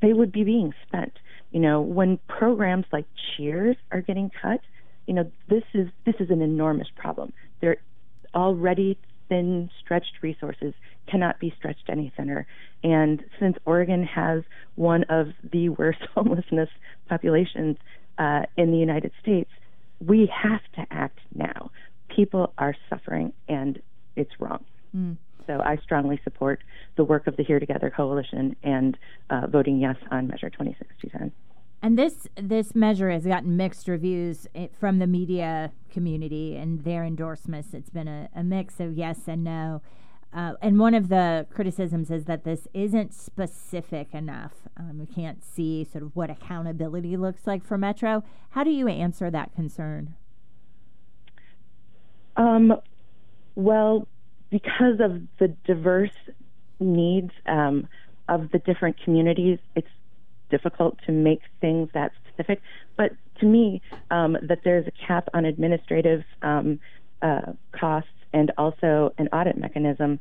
they 0.00 0.12
would 0.12 0.32
be 0.32 0.44
being 0.44 0.72
spent. 0.86 1.12
You 1.50 1.60
know, 1.60 1.80
when 1.80 2.18
programs 2.28 2.86
like 2.92 3.06
CHIERS 3.36 3.76
are 3.90 4.00
getting 4.00 4.30
cut, 4.42 4.60
you 5.06 5.14
know, 5.14 5.30
this 5.48 5.64
is 5.72 5.88
this 6.04 6.16
is 6.20 6.30
an 6.30 6.42
enormous 6.42 6.88
problem. 6.94 7.32
They're 7.60 7.78
already 8.34 8.98
thin, 9.28 9.70
stretched 9.80 10.22
resources 10.22 10.74
cannot 11.10 11.38
be 11.38 11.52
stretched 11.56 11.88
any 11.88 12.12
thinner. 12.16 12.46
And 12.82 13.22
since 13.40 13.56
Oregon 13.64 14.04
has 14.04 14.42
one 14.74 15.04
of 15.04 15.28
the 15.50 15.70
worst 15.70 16.00
homelessness 16.14 16.68
populations 17.08 17.76
uh, 18.18 18.42
in 18.56 18.70
the 18.70 18.78
United 18.78 19.12
States, 19.20 19.50
we 20.00 20.30
have 20.42 20.60
to 20.74 20.86
act 20.92 21.18
now. 21.34 21.70
People 22.14 22.52
are 22.58 22.74
suffering, 22.88 23.32
and 23.48 23.80
it's 24.16 24.30
wrong. 24.38 24.64
I 25.68 25.76
strongly 25.76 26.18
support 26.24 26.62
the 26.96 27.04
work 27.04 27.26
of 27.26 27.36
the 27.36 27.44
Here 27.44 27.60
Together 27.60 27.92
Coalition 27.94 28.56
and 28.62 28.96
uh, 29.28 29.46
voting 29.46 29.78
yes 29.78 29.96
on 30.10 30.26
Measure 30.26 30.48
26210. 30.48 31.30
And 31.82 31.98
this 31.98 32.26
this 32.34 32.74
measure 32.74 33.10
has 33.10 33.24
gotten 33.24 33.56
mixed 33.56 33.86
reviews 33.86 34.48
eh, 34.54 34.68
from 34.80 34.98
the 34.98 35.06
media 35.06 35.70
community 35.92 36.56
and 36.56 36.82
their 36.84 37.04
endorsements. 37.04 37.74
It's 37.74 37.90
been 37.90 38.08
a, 38.08 38.30
a 38.34 38.42
mix 38.42 38.80
of 38.80 38.96
yes 38.96 39.28
and 39.28 39.44
no. 39.44 39.82
Uh, 40.32 40.54
and 40.60 40.78
one 40.78 40.94
of 40.94 41.08
the 41.08 41.46
criticisms 41.50 42.10
is 42.10 42.24
that 42.24 42.44
this 42.44 42.66
isn't 42.74 43.12
specific 43.14 44.08
enough. 44.12 44.52
Um, 44.76 44.98
we 44.98 45.06
can't 45.06 45.44
see 45.44 45.84
sort 45.84 46.02
of 46.02 46.16
what 46.16 46.30
accountability 46.30 47.16
looks 47.16 47.46
like 47.46 47.64
for 47.64 47.78
Metro. 47.78 48.24
How 48.50 48.64
do 48.64 48.70
you 48.70 48.88
answer 48.88 49.30
that 49.30 49.54
concern? 49.54 50.14
Um, 52.36 52.74
well, 53.54 54.08
because 54.50 55.00
of 55.00 55.22
the 55.38 55.48
diverse 55.64 56.10
needs 56.80 57.32
um, 57.46 57.88
of 58.28 58.50
the 58.50 58.58
different 58.58 58.96
communities, 59.02 59.58
it's 59.74 59.88
difficult 60.50 60.98
to 61.06 61.12
make 61.12 61.40
things 61.60 61.88
that 61.94 62.12
specific. 62.28 62.60
But 62.96 63.12
to 63.40 63.46
me, 63.46 63.82
um, 64.10 64.36
that 64.42 64.60
there's 64.64 64.86
a 64.86 65.06
cap 65.06 65.28
on 65.34 65.44
administrative 65.44 66.24
um, 66.42 66.80
uh, 67.22 67.52
costs 67.72 68.10
and 68.32 68.52
also 68.58 69.12
an 69.18 69.28
audit 69.28 69.56
mechanism, 69.56 70.20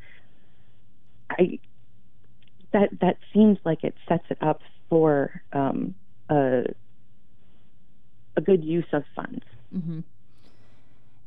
I 1.30 1.60
that 2.74 2.90
that 3.02 3.18
seems 3.34 3.58
like 3.64 3.84
it 3.84 3.96
sets 4.08 4.26
it 4.30 4.38
up 4.42 4.62
for 4.90 5.42
um, 5.54 5.96
a 6.30 6.66
a 8.36 8.42
good 8.42 8.64
use 8.64 8.86
of 8.94 9.04
funds. 9.16 9.44
Mm-hmm. 9.76 10.00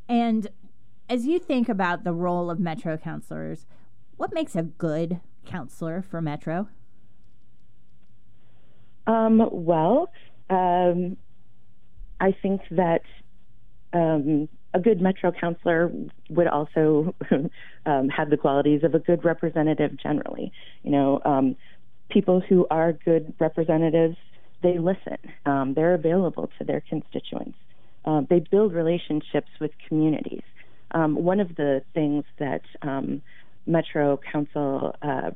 And 0.09 0.49
as 1.11 1.27
you 1.27 1.41
think 1.41 1.69
about 1.69 2.05
the 2.05 2.13
role 2.13 2.51
of 2.51 2.61
Metro 2.61 2.97
councilors, 2.97 3.67
what 4.17 4.33
makes 4.33 4.55
a 4.55 4.63
good 4.63 5.21
councilor 5.45 6.05
for 6.09 6.23
Metro? 6.23 6.69
Um, 9.09 9.49
well, 9.51 10.09
um, 10.49 11.17
I 12.21 12.33
think 12.41 12.61
that 12.71 13.03
um, 13.93 14.49
a 14.73 14.79
good 14.79 15.01
Metro 15.01 15.33
councilor 15.33 15.93
would 16.29 16.47
also 16.47 17.13
um, 17.87 18.09
have 18.09 18.31
the 18.31 18.37
qualities 18.37 18.85
of 18.85 18.95
a 18.95 19.01
good 19.01 19.25
representative 19.25 19.97
generally. 19.97 20.53
You 20.85 20.93
know, 20.93 21.21
um, 21.25 21.57
people 22.09 22.41
who 22.41 22.69
are 22.71 22.93
good 22.93 23.35
representatives, 23.41 24.17
they 24.63 24.79
listen, 24.79 25.19
um, 25.45 25.75
they're 25.75 25.95
available 25.95 26.51
to 26.59 26.65
their 26.65 26.83
constituents, 26.89 27.59
they 28.29 28.39
build 28.39 28.73
relationships 28.73 29.51
with 29.61 29.73
communities. 29.89 30.43
Um, 30.93 31.15
one 31.15 31.41
of 31.41 31.57
the 31.57 31.83
things 31.95 32.25
that 32.39 32.63
um, 32.83 33.23
Metro 33.67 34.19
Council 34.33 34.95
uh, 35.03 35.31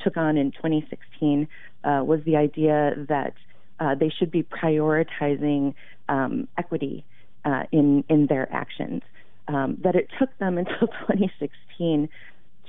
took 0.00 0.16
on 0.16 0.36
in 0.36 0.52
2016 0.52 1.48
uh, 1.84 2.02
was 2.04 2.20
the 2.24 2.36
idea 2.36 2.94
that 3.08 3.34
uh, 3.80 3.94
they 3.94 4.10
should 4.10 4.30
be 4.30 4.42
prioritizing 4.42 5.74
um, 6.08 6.48
equity 6.58 7.04
uh, 7.44 7.64
in 7.72 8.04
in 8.08 8.26
their 8.26 8.52
actions. 8.52 9.02
Um, 9.48 9.78
that 9.82 9.96
it 9.96 10.08
took 10.18 10.36
them 10.38 10.58
until 10.62 10.86
2016 10.86 12.08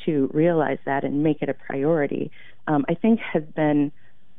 to 0.05 0.29
realize 0.33 0.79
that 0.85 1.03
and 1.03 1.23
make 1.23 1.41
it 1.41 1.49
a 1.49 1.53
priority, 1.53 2.31
um, 2.67 2.85
I 2.89 2.95
think 2.95 3.19
has 3.19 3.43
been 3.55 3.91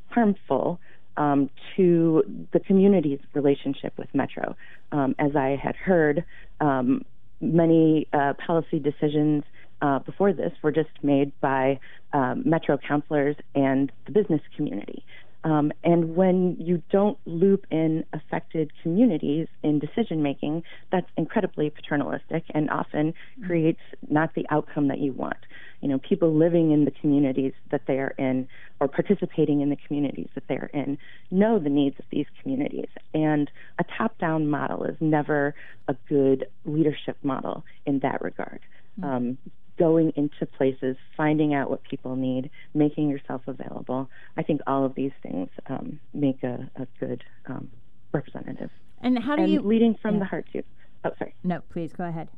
harmful 0.09 0.81
um, 1.17 1.49
to 1.76 2.47
the 2.53 2.61
community's 2.61 3.21
relationship 3.35 3.97
with 3.97 4.09
Metro. 4.14 4.57
Um, 4.93 5.14
as 5.19 5.37
I 5.37 5.59
had 5.62 5.76
heard, 5.76 6.25
um, 6.61 7.05
many 7.41 8.09
uh, 8.12 8.35
policy 8.47 8.79
decisions 8.79 9.45
uh, 9.83 9.99
before 10.00 10.33
this 10.33 10.53
were 10.62 10.73
just 10.73 10.91
made 11.03 11.33
by 11.41 11.79
um, 12.12 12.43
Metro 12.47 12.79
councilors 12.79 13.37
and 13.55 13.93
the 14.07 14.12
business 14.12 14.41
community. 14.57 15.05
Um, 15.45 15.73
and 15.83 16.17
when 16.17 16.57
you 16.59 16.83
don't 16.91 17.19
loop 17.26 17.67
in 17.71 18.05
affected 18.14 18.71
communities 18.83 19.47
in 19.62 19.79
decision 19.79 20.23
making, 20.23 20.62
that's 20.91 21.07
incredibly 21.19 21.69
paternalistic 21.69 22.45
and 22.55 22.71
often 22.71 23.12
creates 23.47 23.81
not 24.09 24.35
the 24.35 24.47
outcome 24.49 24.88
that 24.88 25.00
you 25.00 25.12
want. 25.12 25.37
You 25.81 25.88
know, 25.88 25.99
people 25.99 26.35
living 26.35 26.71
in 26.73 26.85
the 26.85 26.90
communities 26.90 27.52
that 27.71 27.83
they 27.87 27.99
are 27.99 28.14
in 28.19 28.49
or 28.81 28.88
participating 28.88 29.61
in 29.61 29.71
the 29.71 29.76
communities 29.87 30.28
that 30.35 30.49
they 30.49 30.54
are 30.54 30.71
in 30.73 30.99
know 31.31 31.59
the 31.59 31.69
needs 31.69 31.99
of 31.99 32.07
these 32.11 32.26
communities. 32.40 32.88
And 33.12 33.50
a 33.78 33.85
top 33.99 34.19
down 34.19 34.49
model 34.49 34.85
is 34.85 34.97
never 35.00 35.54
a 35.88 35.95
good 36.09 36.47
leadership 36.64 37.16
model 37.23 37.64
in 37.87 37.99
that 38.00 38.23
regard. 38.23 38.61
Mm-hmm. 38.99 39.11
Um, 39.11 39.38
going 39.78 40.12
into 40.16 40.47
places, 40.47 40.97
finding 41.16 41.54
out 41.54 41.69
what 41.69 41.83
people 41.83 42.16
need, 42.16 42.50
making 42.75 43.09
yourself 43.09 43.43
available. 43.47 44.09
I 44.37 44.43
think 44.43 44.61
all 44.66 44.85
of 44.85 44.95
these 44.95 45.12
things 45.23 45.49
um, 45.66 45.99
make 46.12 46.43
a, 46.43 46.71
a 46.76 46.87
good 47.00 47.25
um, 47.47 47.69
representative. 48.12 48.71
And 49.00 49.19
how 49.19 49.37
do 49.37 49.43
and 49.43 49.52
you 49.52 49.61
leading 49.61 49.97
from 50.00 50.14
yeah. 50.14 50.21
the 50.21 50.25
heart 50.26 50.47
too? 50.52 50.62
Oh, 51.04 51.11
sorry. 51.19 51.35
No, 51.43 51.61
please 51.71 51.93
go 51.93 52.04
ahead. 52.04 52.28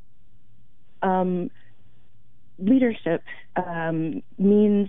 Um, 1.02 1.50
leadership 2.58 3.22
um, 3.56 4.22
means 4.38 4.88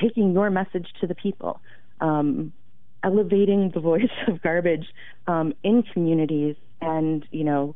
taking 0.00 0.32
your 0.32 0.50
message 0.50 0.86
to 1.00 1.06
the 1.06 1.14
people, 1.14 1.60
um, 2.00 2.52
elevating 3.02 3.70
the 3.74 3.80
voice 3.92 4.10
of 4.26 4.42
garbage 4.42 4.86
um, 5.26 5.52
in 5.62 5.82
communities, 5.82 6.56
and 6.80 7.24
you 7.30 7.44
know, 7.44 7.74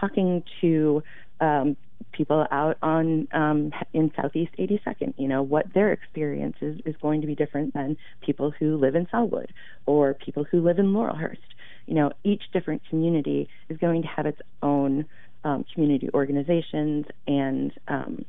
talking 0.00 0.42
to 0.60 1.02
um, 1.40 1.76
people 2.12 2.46
out 2.50 2.78
on 2.82 3.28
um, 3.32 3.72
in 3.92 4.10
Southeast 4.16 4.52
82nd. 4.58 5.14
You 5.16 5.28
know 5.28 5.42
what 5.42 5.72
their 5.74 5.92
experience 5.92 6.56
is, 6.60 6.80
is 6.84 6.94
going 7.00 7.20
to 7.20 7.26
be 7.26 7.34
different 7.34 7.74
than 7.74 7.96
people 8.20 8.52
who 8.58 8.76
live 8.76 8.94
in 8.94 9.06
Sellwood 9.06 9.48
or 9.86 10.14
people 10.14 10.44
who 10.44 10.60
live 10.60 10.78
in 10.78 10.86
Laurelhurst. 10.86 11.38
You 11.86 11.94
know, 11.94 12.12
each 12.22 12.42
different 12.52 12.82
community 12.88 13.48
is 13.68 13.76
going 13.78 14.02
to 14.02 14.08
have 14.08 14.26
its 14.26 14.40
own 14.62 15.04
um, 15.44 15.64
community 15.72 16.08
organizations 16.14 17.06
and 17.26 17.72
um, 17.88 18.24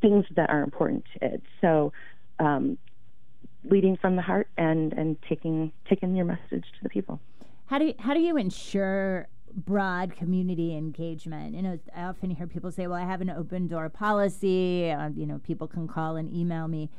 things 0.00 0.24
that 0.36 0.50
are 0.50 0.62
important 0.62 1.04
to 1.14 1.26
it. 1.34 1.42
So, 1.60 1.92
um, 2.38 2.78
leading 3.64 3.96
from 3.96 4.16
the 4.16 4.22
heart 4.22 4.48
and 4.56 4.92
and 4.92 5.16
taking 5.28 5.72
taking 5.88 6.14
your 6.14 6.24
message 6.24 6.64
to 6.76 6.82
the 6.82 6.88
people. 6.88 7.20
How 7.66 7.78
do 7.78 7.86
you, 7.86 7.94
how 7.98 8.14
do 8.14 8.20
you 8.20 8.36
ensure 8.36 9.28
broad 9.56 10.14
community 10.14 10.76
engagement. 10.76 11.54
You 11.54 11.62
know, 11.62 11.78
I 11.94 12.02
often 12.02 12.30
hear 12.30 12.46
people 12.46 12.70
say, 12.70 12.86
"Well, 12.86 12.98
I 12.98 13.06
have 13.06 13.20
an 13.20 13.30
open 13.30 13.66
door 13.66 13.88
policy. 13.88 14.90
Uh, 14.90 15.08
you 15.16 15.26
know, 15.26 15.38
people 15.38 15.66
can 15.66 15.88
call 15.88 16.16
and 16.16 16.32
email 16.32 16.68
me." 16.68 16.90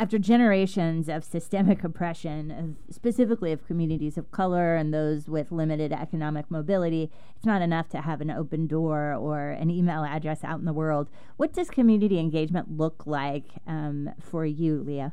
After 0.00 0.18
generations 0.18 1.10
of 1.10 1.24
systemic 1.24 1.84
oppression, 1.84 2.50
of 2.50 2.94
specifically 2.94 3.52
of 3.52 3.66
communities 3.66 4.16
of 4.16 4.30
color 4.30 4.74
and 4.74 4.94
those 4.94 5.28
with 5.28 5.52
limited 5.52 5.92
economic 5.92 6.50
mobility, 6.50 7.10
it's 7.36 7.44
not 7.44 7.60
enough 7.60 7.90
to 7.90 8.00
have 8.00 8.22
an 8.22 8.30
open 8.30 8.66
door 8.66 9.12
or 9.12 9.50
an 9.50 9.68
email 9.68 10.02
address 10.02 10.42
out 10.42 10.58
in 10.58 10.64
the 10.64 10.72
world. 10.72 11.10
What 11.36 11.52
does 11.52 11.68
community 11.68 12.18
engagement 12.18 12.78
look 12.78 13.02
like 13.04 13.44
um, 13.66 14.08
for 14.18 14.46
you, 14.46 14.82
Leah? 14.82 15.12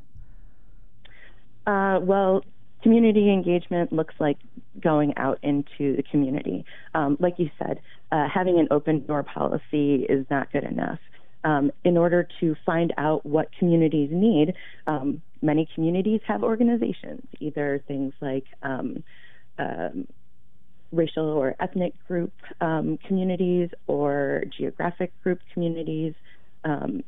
Uh, 1.65 2.00
well, 2.01 2.46
community 2.82 3.29
engagement 3.29 3.91
looks 3.91 4.15
like 4.20 4.38
going 4.79 5.17
out 5.17 5.38
into 5.44 5.98
the 5.98 6.03
community. 6.10 6.63
Um, 6.96 7.17
like 7.20 7.34
you 7.39 7.50
said, 7.60 7.82
uh, 8.13 8.29
having 8.34 8.58
an 8.58 8.70
open 8.72 9.06
door 9.06 9.24
policy 9.24 10.06
is 10.08 10.25
not 10.29 10.50
good 10.53 10.63
enough. 10.63 11.00
Um, 11.44 11.72
in 11.84 11.98
order 11.98 12.27
to 12.39 12.56
find 12.65 12.94
out 12.98 13.25
what 13.25 13.48
communities 13.58 14.10
need, 14.12 14.53
um, 14.86 15.22
many 15.41 15.67
communities 15.74 16.20
have 16.27 16.44
organizations, 16.44 17.22
either 17.39 17.82
things 17.88 18.13
like 18.22 18.46
um, 18.63 19.03
um, 19.60 20.08
racial 20.91 21.25
or 21.25 21.56
ethnic 21.60 21.94
group 22.08 22.34
um, 22.62 22.98
communities 23.08 23.70
or 23.88 24.44
geographic 24.58 25.12
group 25.24 25.39
communities. 25.53 26.13
Um, 26.63 27.03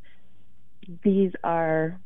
these 1.04 1.32
are 1.44 2.00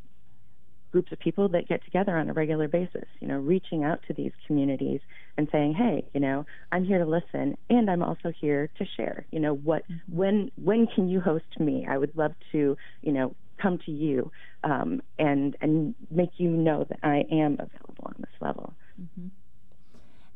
groups 0.94 1.12
of 1.12 1.20
people 1.20 1.50
that 1.50 1.68
get 1.68 1.84
together 1.84 2.16
on 2.16 2.30
a 2.30 2.34
regular 2.34 2.68
basis, 2.68 3.06
you 3.20 3.28
know, 3.28 3.38
reaching 3.38 3.84
out 3.84 4.00
to 4.08 4.14
these 4.14 4.32
communities 4.46 5.02
and 5.38 5.50
saying, 5.52 5.74
"Hey, 5.74 6.06
you 6.14 6.20
know, 6.22 6.46
I'm 6.72 6.86
here 6.86 7.00
to 7.00 7.06
listen 7.06 7.58
and 7.70 7.90
I'm 7.90 8.04
also 8.04 8.32
here 8.40 8.70
to 8.78 8.86
share. 8.96 9.26
You 9.32 9.40
know, 9.40 9.56
what 9.56 9.84
mm-hmm. 9.90 10.16
when 10.16 10.52
when 10.64 10.86
can 10.88 11.10
you 11.10 11.20
host 11.20 11.60
me? 11.60 11.86
I 11.90 11.98
would 11.98 12.16
love 12.16 12.34
to, 12.52 12.78
you 13.02 13.12
know, 13.12 13.36
come 13.58 13.80
to 13.86 13.92
you 13.92 14.32
um, 14.64 15.02
and 15.18 15.58
and 15.62 15.96
make 16.12 16.30
you 16.38 16.52
know 16.52 16.86
that 16.88 17.00
I 17.02 17.26
am 17.32 17.54
available 17.54 18.06
on 18.06 18.16
this 18.20 18.36
level." 18.40 18.74
Mm-hmm. 19.02 19.28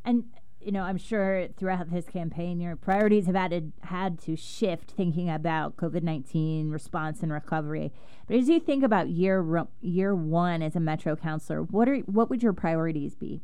And 0.06 0.24
you 0.68 0.74
know, 0.74 0.84
I'm 0.84 0.98
sure 0.98 1.48
throughout 1.56 1.90
this 1.92 2.04
campaign, 2.08 2.60
your 2.60 2.76
priorities 2.76 3.26
have 3.28 3.38
added, 3.38 3.72
had 3.84 4.20
to 4.24 4.36
shift 4.36 4.92
thinking 4.92 5.30
about 5.30 5.78
COVID 5.78 6.04
19 6.04 6.72
response 6.72 7.24
and 7.24 7.32
recovery. 7.32 7.94
But 8.28 8.36
as 8.36 8.50
you 8.50 8.60
think 8.60 8.84
about 8.84 9.08
year 9.08 9.66
year 9.80 10.14
one 10.14 10.62
as 10.62 10.76
a 10.76 10.82
Metro 10.82 11.16
councilor, 11.16 11.64
what 11.64 11.88
are 11.88 12.00
what 12.00 12.30
would 12.30 12.44
your 12.44 12.52
priorities 12.52 13.16
be? 13.16 13.40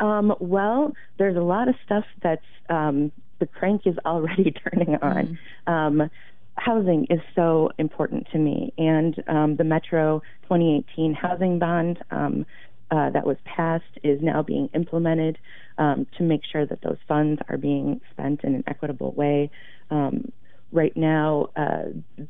Um, 0.00 0.34
well, 0.40 0.92
there's 1.16 1.36
a 1.36 1.42
lot 1.42 1.68
of 1.68 1.76
stuff 1.84 2.04
that's 2.20 2.42
um, 2.68 3.12
the 3.38 3.46
crank 3.46 3.82
is 3.86 3.94
already 4.04 4.52
turning 4.68 4.96
on. 4.96 5.38
Mm. 5.68 5.72
Um, 5.72 6.10
housing 6.56 7.06
is 7.08 7.20
so 7.36 7.70
important 7.78 8.26
to 8.32 8.38
me, 8.38 8.72
and 8.78 9.22
um, 9.28 9.54
the 9.54 9.64
Metro 9.64 10.22
2018 10.48 11.14
housing 11.14 11.60
bond 11.60 12.02
um, 12.10 12.46
uh, 12.90 13.10
that 13.10 13.26
was 13.26 13.36
passed 13.44 13.84
is 14.02 14.20
now 14.22 14.42
being 14.42 14.68
implemented 14.74 15.38
um, 15.78 16.06
to 16.18 16.22
make 16.22 16.42
sure 16.50 16.66
that 16.66 16.82
those 16.82 16.98
funds 17.08 17.40
are 17.48 17.56
being 17.56 18.00
spent 18.12 18.44
in 18.44 18.54
an 18.54 18.64
equitable 18.66 19.12
way. 19.12 19.50
Um, 19.90 20.32
right 20.72 20.96
now, 20.96 21.50
uh, 21.56 21.84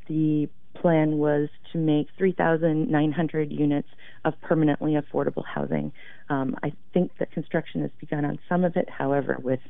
the 0.08 0.48
plan 0.74 1.18
was 1.18 1.48
to 1.72 1.78
make 1.78 2.08
3,900 2.18 3.52
units 3.52 3.88
of 4.24 4.34
permanently 4.40 4.94
affordable 4.94 5.44
housing. 5.44 5.92
Um, 6.28 6.56
I 6.62 6.72
think 6.92 7.12
that 7.18 7.32
construction 7.32 7.82
has 7.82 7.90
begun 7.98 8.24
on 8.24 8.38
some 8.48 8.64
of 8.64 8.76
it. 8.76 8.88
However, 8.88 9.38
with 9.42 9.60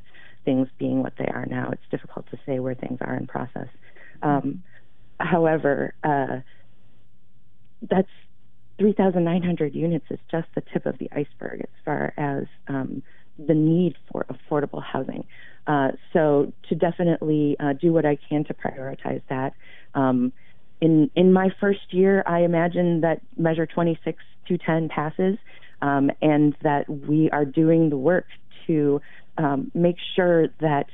things 0.44 0.68
being 0.78 1.02
what 1.02 1.14
they 1.18 1.26
are 1.26 1.46
now, 1.46 1.70
it's 1.72 1.82
difficult 1.90 2.26
to 2.30 2.38
say 2.46 2.58
where 2.58 2.74
things 2.74 2.98
are 3.00 3.14
in 3.16 3.26
process. 3.26 3.68
Um, 4.22 4.62
however, 5.18 5.94
uh, 6.02 6.40
that's 7.88 8.08
3,900 8.78 9.74
units 9.74 10.04
is 10.10 10.18
just 10.30 10.48
the 10.54 10.62
tip 10.72 10.86
of 10.86 10.98
the 10.98 11.08
iceberg 11.12 11.60
as 11.60 11.84
far 11.84 12.12
as 12.16 12.44
um, 12.68 13.02
the 13.38 13.54
need 13.54 13.96
for 14.10 14.26
affordable 14.28 14.82
housing. 14.82 15.24
Uh, 15.66 15.92
so 16.12 16.52
to 16.68 16.74
definitely 16.74 17.56
uh, 17.58 17.72
do 17.72 17.92
what 17.92 18.04
I 18.04 18.18
can 18.28 18.44
to 18.44 18.54
prioritize 18.54 19.22
that. 19.28 19.54
Um, 19.94 20.32
in 20.80 21.10
in 21.14 21.32
my 21.32 21.50
first 21.60 21.92
year, 21.92 22.22
I 22.26 22.40
imagine 22.40 23.00
that 23.00 23.22
Measure 23.38 23.66
26210 23.66 24.88
passes, 24.88 25.38
um, 25.80 26.10
and 26.20 26.54
that 26.62 26.88
we 26.88 27.30
are 27.30 27.44
doing 27.44 27.90
the 27.90 27.96
work 27.96 28.26
to 28.66 29.00
um, 29.38 29.70
make 29.74 29.96
sure 30.14 30.48
that 30.60 30.86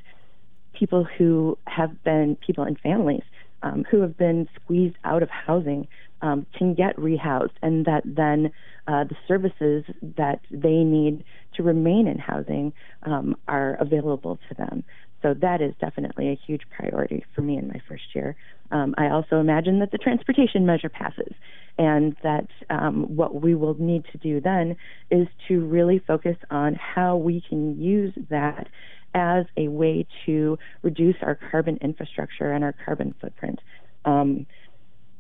people 0.73 1.05
who 1.19 1.59
have 1.67 2.03
been 2.05 2.37
people 2.37 2.65
and 2.65 2.79
families 2.79 3.23
um, 3.63 3.85
who 3.91 4.01
have 4.01 4.17
been 4.17 4.49
squeezed 4.63 4.97
out 5.05 5.23
of 5.23 5.31
housing 5.31 5.89
um, 6.23 6.47
can 6.57 6.75
get 6.75 6.97
rehoused, 6.97 7.55
and 7.63 7.85
that 7.87 8.03
then 8.05 8.53
uh, 8.87 9.05
the 9.05 9.17
services 9.29 9.85
that 10.17 10.41
they 10.51 10.85
need 10.85 11.25
to 11.55 11.63
remain 11.63 12.07
in 12.07 12.19
housing 12.19 12.73
um, 13.05 13.37
are 13.49 13.77
available 13.81 14.39
to 14.49 14.55
them. 14.55 14.85
So 15.23 15.35
that 15.35 15.61
is 15.61 15.75
definitely 15.81 16.29
a 16.29 16.39
huge 16.47 16.63
priority 16.75 17.25
for 17.35 17.43
me 17.43 17.59
in 17.59 17.69
my 17.69 17.81
first 17.87 18.15
year. 18.15 18.37
Um, 18.71 18.95
I 18.97 19.09
also 19.09 19.39
imagine 19.39 19.79
that 19.81 19.91
the 19.91 19.99
transportation 19.99 20.65
measure 20.65 20.89
passes, 20.89 21.35
and 21.77 22.17
that 22.23 22.49
um, 22.71 23.17
what 23.17 23.43
we 23.43 23.55
will 23.55 23.75
need 23.75 24.05
to 24.13 24.19
do 24.19 24.41
then 24.41 24.77
is 25.11 25.27
to 25.49 25.65
really 25.67 25.99
focus 25.99 26.37
on 26.51 26.75
how 26.75 27.17
we 27.17 27.43
can 27.47 27.81
use 27.81 28.15
that 28.31 28.69
as 29.15 29.45
a 29.57 29.69
way 29.69 30.07
to 30.25 30.59
reduce 30.83 31.17
our 31.23 31.39
carbon 31.51 31.79
infrastructure 31.83 32.53
and 32.53 32.63
our 32.65 32.75
carbon 32.85 33.15
footprint. 33.21 33.59
Um, 34.05 34.47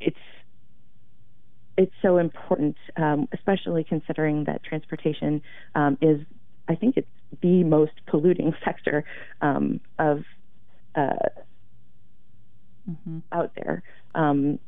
it's 0.00 0.16
it's 1.80 1.94
so 2.02 2.18
important, 2.18 2.76
um, 2.98 3.26
especially 3.32 3.84
considering 3.84 4.44
that 4.44 4.62
transportation 4.62 5.40
um, 5.74 5.96
is, 6.02 6.20
I 6.68 6.74
think, 6.74 6.98
it's 6.98 7.08
the 7.40 7.64
most 7.64 7.92
polluting 8.06 8.52
sector 8.64 9.02
um, 9.40 9.80
of 9.98 10.24
uh, 10.94 11.30
mm-hmm. 12.88 13.20
out 13.32 13.52
there. 13.56 13.82
Um, 14.14 14.58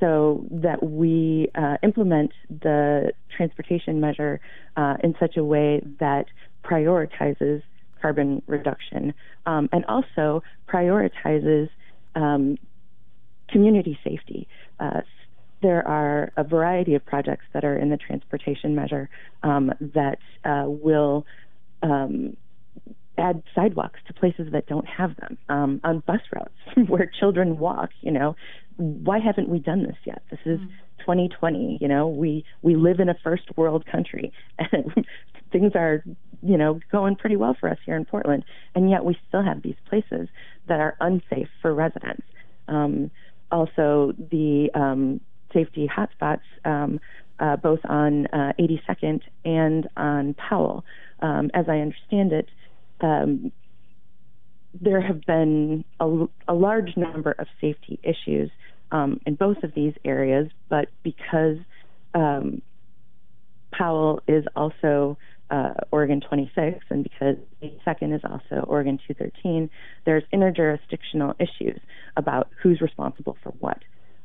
so 0.00 0.46
that 0.50 0.82
we 0.82 1.50
uh, 1.54 1.76
implement 1.82 2.32
the 2.48 3.12
transportation 3.36 4.00
measure 4.00 4.40
uh, 4.78 4.96
in 5.04 5.14
such 5.20 5.36
a 5.36 5.44
way 5.44 5.82
that 6.00 6.24
prioritizes 6.64 7.62
carbon 8.00 8.42
reduction 8.46 9.12
um, 9.44 9.68
and 9.72 9.84
also 9.84 10.42
prioritizes 10.66 11.68
um, 12.14 12.56
community 13.50 13.96
safety. 14.02 14.48
Uh, 14.80 15.02
there 15.62 15.86
are 15.86 16.32
a 16.36 16.44
variety 16.44 16.94
of 16.94 17.04
projects 17.04 17.44
that 17.54 17.64
are 17.64 17.76
in 17.76 17.88
the 17.88 17.96
transportation 17.96 18.74
measure 18.74 19.08
um, 19.42 19.72
that 19.80 20.18
uh, 20.44 20.64
will 20.66 21.24
um, 21.82 22.36
add 23.18 23.42
sidewalks 23.54 24.00
to 24.06 24.14
places 24.14 24.48
that 24.52 24.66
don't 24.66 24.86
have 24.86 25.16
them 25.16 25.38
um, 25.48 25.80
on 25.84 26.00
bus 26.06 26.20
routes 26.34 26.54
where 26.88 27.10
children 27.18 27.58
walk. 27.58 27.90
You 28.00 28.12
know, 28.12 28.36
why 28.76 29.18
haven't 29.18 29.48
we 29.48 29.58
done 29.58 29.84
this 29.84 29.96
yet? 30.04 30.22
This 30.30 30.40
is 30.44 30.58
mm. 30.60 30.68
2020. 31.00 31.78
You 31.80 31.88
know, 31.88 32.08
we 32.08 32.44
we 32.62 32.76
live 32.76 33.00
in 33.00 33.08
a 33.08 33.14
first 33.22 33.44
world 33.56 33.84
country, 33.86 34.32
and 34.58 35.06
things 35.50 35.72
are 35.74 36.02
you 36.42 36.56
know 36.56 36.80
going 36.90 37.16
pretty 37.16 37.36
well 37.36 37.56
for 37.58 37.68
us 37.68 37.78
here 37.84 37.96
in 37.96 38.04
Portland, 38.04 38.44
and 38.74 38.90
yet 38.90 39.04
we 39.04 39.16
still 39.28 39.42
have 39.42 39.62
these 39.62 39.76
places 39.88 40.28
that 40.68 40.80
are 40.80 40.96
unsafe 41.00 41.48
for 41.60 41.74
residents. 41.74 42.22
Um, 42.68 43.10
also, 43.50 44.14
the 44.30 44.70
um, 44.74 45.20
safety 45.52 45.88
hotspots, 45.88 46.42
um, 46.64 47.00
uh, 47.38 47.56
both 47.56 47.80
on 47.84 48.26
uh, 48.26 48.52
82nd 48.58 49.20
and 49.44 49.88
on 49.96 50.34
Powell. 50.34 50.84
Um, 51.20 51.50
as 51.54 51.66
I 51.68 51.78
understand 51.78 52.32
it, 52.32 52.48
um, 53.00 53.52
there 54.80 55.00
have 55.00 55.20
been 55.22 55.84
a, 56.00 56.26
a, 56.48 56.54
large 56.54 56.96
number 56.96 57.32
of 57.32 57.46
safety 57.60 57.98
issues 58.02 58.50
um, 58.90 59.20
in 59.26 59.34
both 59.34 59.62
of 59.62 59.74
these 59.74 59.92
areas, 60.04 60.48
but 60.68 60.88
because 61.02 61.58
um, 62.14 62.62
Powell 63.72 64.20
is 64.26 64.44
also 64.56 65.18
uh, 65.50 65.74
Oregon 65.90 66.20
26, 66.20 66.84
and 66.88 67.02
because 67.02 67.36
82nd 67.62 68.14
is 68.14 68.22
also 68.24 68.64
Oregon 68.66 68.98
213, 69.06 69.68
there's 70.06 70.22
interjurisdictional 70.32 71.34
issues 71.38 71.78
about 72.16 72.48
who's 72.62 72.80
responsible 72.80 73.36
for 73.42 73.50
what. 73.60 73.78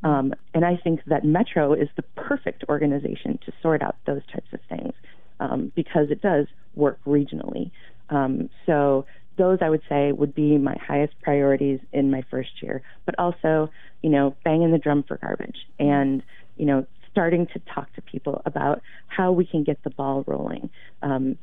Um, 0.03 0.33
and 0.53 0.63
I 0.63 0.77
think 0.77 1.01
that 1.07 1.25
Metro 1.25 1.73
is 1.73 1.89
the 1.95 2.03
perfect 2.15 2.63
organization 2.69 3.39
to 3.45 3.51
sort 3.61 3.81
out 3.81 3.95
those 4.05 4.21
types 4.31 4.47
of 4.53 4.59
things 4.69 4.93
um, 5.39 5.71
because 5.75 6.11
it 6.11 6.21
does 6.21 6.47
work 6.75 6.99
regionally. 7.05 7.71
Um, 8.09 8.49
so 8.65 9.05
those 9.37 9.59
I 9.61 9.69
would 9.69 9.81
say 9.89 10.11
would 10.11 10.33
be 10.33 10.57
my 10.57 10.75
highest 10.85 11.13
priorities 11.21 11.79
in 11.91 12.11
my 12.11 12.23
first 12.29 12.61
year, 12.61 12.81
but 13.05 13.15
also, 13.17 13.69
you 14.01 14.09
know, 14.09 14.35
banging 14.43 14.71
the 14.71 14.77
drum 14.77 15.03
for 15.07 15.17
garbage 15.17 15.57
and, 15.79 16.23
you 16.57 16.65
know, 16.65 16.85
starting 17.11 17.47
to 17.47 17.59
talk 17.73 17.91
to 17.93 18.01
people 18.01 18.41
about 18.45 18.81
how 19.07 19.31
we 19.31 19.45
can 19.45 19.63
get 19.63 19.83
the 19.83 19.89
ball 19.89 20.23
rolling. 20.27 20.69
Um, 21.01 21.37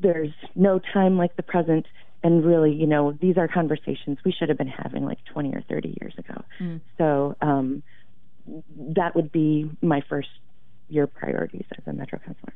there's 0.00 0.32
no 0.54 0.80
time 0.92 1.18
like 1.18 1.36
the 1.36 1.42
present 1.42 1.86
and 2.22 2.44
really, 2.44 2.72
you 2.72 2.86
know, 2.86 3.12
these 3.20 3.36
are 3.36 3.48
conversations 3.48 4.18
we 4.24 4.32
should 4.32 4.48
have 4.48 4.58
been 4.58 4.68
having 4.68 5.04
like 5.04 5.18
20 5.32 5.54
or 5.54 5.62
30 5.68 5.96
years 6.00 6.14
ago. 6.18 6.42
Mm. 6.60 6.80
So 6.98 7.36
um, 7.40 7.82
that 8.76 9.14
would 9.16 9.32
be 9.32 9.70
my 9.80 10.02
first 10.08 10.28
year 10.88 11.06
priorities 11.06 11.64
as 11.76 11.86
a 11.86 11.92
Metro 11.92 12.18
councilor. 12.18 12.52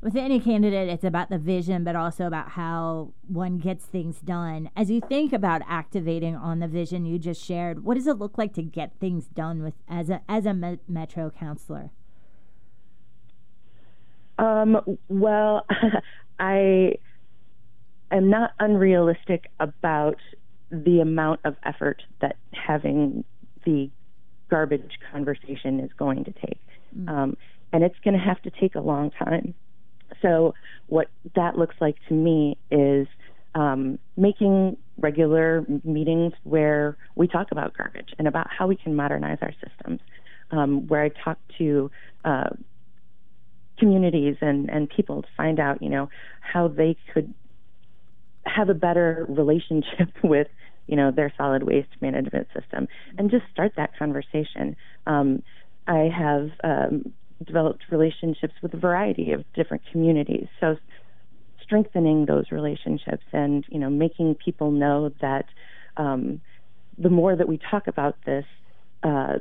With 0.00 0.14
any 0.14 0.38
candidate, 0.38 0.88
it's 0.88 1.02
about 1.02 1.28
the 1.28 1.38
vision, 1.38 1.82
but 1.82 1.96
also 1.96 2.26
about 2.26 2.50
how 2.50 3.12
one 3.26 3.58
gets 3.58 3.84
things 3.84 4.20
done. 4.20 4.70
As 4.76 4.92
you 4.92 5.00
think 5.00 5.32
about 5.32 5.60
activating 5.66 6.36
on 6.36 6.60
the 6.60 6.68
vision 6.68 7.04
you 7.04 7.18
just 7.18 7.44
shared, 7.44 7.82
what 7.84 7.94
does 7.94 8.06
it 8.06 8.16
look 8.16 8.38
like 8.38 8.54
to 8.54 8.62
get 8.62 8.92
things 9.00 9.26
done 9.26 9.60
with 9.60 9.74
as 9.88 10.08
a 10.08 10.20
as 10.28 10.46
a 10.46 10.54
me- 10.54 10.78
Metro 10.86 11.30
councilor? 11.30 11.90
Um, 14.38 14.80
well, 15.08 15.66
I 16.38 16.94
am 18.16 18.30
not 18.30 18.52
unrealistic 18.58 19.50
about 19.60 20.16
the 20.70 21.00
amount 21.00 21.40
of 21.44 21.56
effort 21.64 22.02
that 22.20 22.36
having 22.52 23.24
the 23.64 23.90
garbage 24.50 24.98
conversation 25.12 25.80
is 25.80 25.90
going 25.98 26.24
to 26.24 26.32
take. 26.32 26.60
Mm. 26.96 27.08
Um, 27.08 27.36
and 27.72 27.84
it's 27.84 27.98
going 28.02 28.14
to 28.14 28.24
have 28.24 28.40
to 28.42 28.50
take 28.50 28.74
a 28.74 28.80
long 28.80 29.10
time. 29.10 29.54
So, 30.22 30.54
what 30.86 31.08
that 31.36 31.58
looks 31.58 31.76
like 31.80 31.96
to 32.08 32.14
me 32.14 32.56
is 32.70 33.06
um, 33.54 33.98
making 34.16 34.78
regular 34.96 35.66
meetings 35.84 36.32
where 36.44 36.96
we 37.14 37.28
talk 37.28 37.48
about 37.52 37.76
garbage 37.76 38.14
and 38.18 38.26
about 38.26 38.48
how 38.50 38.66
we 38.66 38.76
can 38.76 38.96
modernize 38.96 39.38
our 39.42 39.52
systems, 39.62 40.00
um, 40.50 40.86
where 40.88 41.02
I 41.02 41.10
talk 41.10 41.38
to 41.58 41.90
uh, 42.24 42.50
communities 43.78 44.36
and, 44.40 44.70
and 44.70 44.88
people 44.88 45.22
to 45.22 45.28
find 45.36 45.60
out, 45.60 45.82
you 45.82 45.90
know, 45.90 46.08
how 46.40 46.68
they 46.68 46.96
could 47.12 47.32
have 48.54 48.68
a 48.68 48.74
better 48.74 49.26
relationship 49.28 50.08
with, 50.24 50.48
you 50.86 50.96
know, 50.96 51.10
their 51.10 51.32
solid 51.36 51.62
waste 51.62 51.88
management 52.00 52.48
system 52.58 52.88
and 53.16 53.30
just 53.30 53.44
start 53.52 53.72
that 53.76 53.90
conversation. 53.98 54.76
Um, 55.06 55.42
I 55.86 56.10
have 56.16 56.50
um, 56.64 57.12
developed 57.44 57.84
relationships 57.90 58.54
with 58.62 58.74
a 58.74 58.78
variety 58.78 59.32
of 59.32 59.44
different 59.54 59.82
communities. 59.90 60.46
So 60.60 60.76
strengthening 61.62 62.26
those 62.26 62.46
relationships 62.50 63.24
and 63.32 63.64
you 63.68 63.78
know 63.78 63.90
making 63.90 64.34
people 64.34 64.70
know 64.70 65.10
that 65.20 65.44
um, 65.98 66.40
the 66.96 67.10
more 67.10 67.36
that 67.36 67.46
we 67.46 67.58
talk 67.70 67.86
about 67.86 68.16
this, 68.24 68.44
uh, 69.02 69.38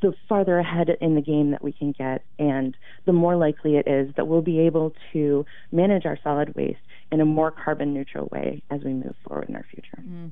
the 0.00 0.14
farther 0.28 0.58
ahead 0.58 0.88
in 1.00 1.14
the 1.14 1.20
game 1.20 1.50
that 1.50 1.62
we 1.62 1.72
can 1.72 1.92
get, 1.92 2.24
and 2.38 2.76
the 3.04 3.12
more 3.12 3.36
likely 3.36 3.76
it 3.76 3.86
is 3.86 4.14
that 4.16 4.26
we'll 4.26 4.42
be 4.42 4.60
able 4.60 4.92
to 5.12 5.44
manage 5.72 6.06
our 6.06 6.18
solid 6.22 6.54
waste 6.54 6.78
in 7.12 7.20
a 7.20 7.24
more 7.24 7.50
carbon 7.50 7.92
neutral 7.92 8.28
way 8.32 8.62
as 8.70 8.82
we 8.82 8.92
move 8.92 9.14
forward 9.26 9.48
in 9.48 9.56
our 9.56 9.66
future. 9.70 10.02
Mm. 10.02 10.30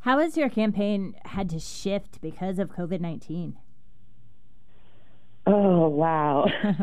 How 0.00 0.18
has 0.18 0.36
your 0.36 0.48
campaign 0.48 1.14
had 1.24 1.50
to 1.50 1.58
shift 1.58 2.20
because 2.20 2.58
of 2.58 2.70
COVID 2.70 3.00
19? 3.00 3.56
Oh, 5.46 5.88
wow. 5.88 6.46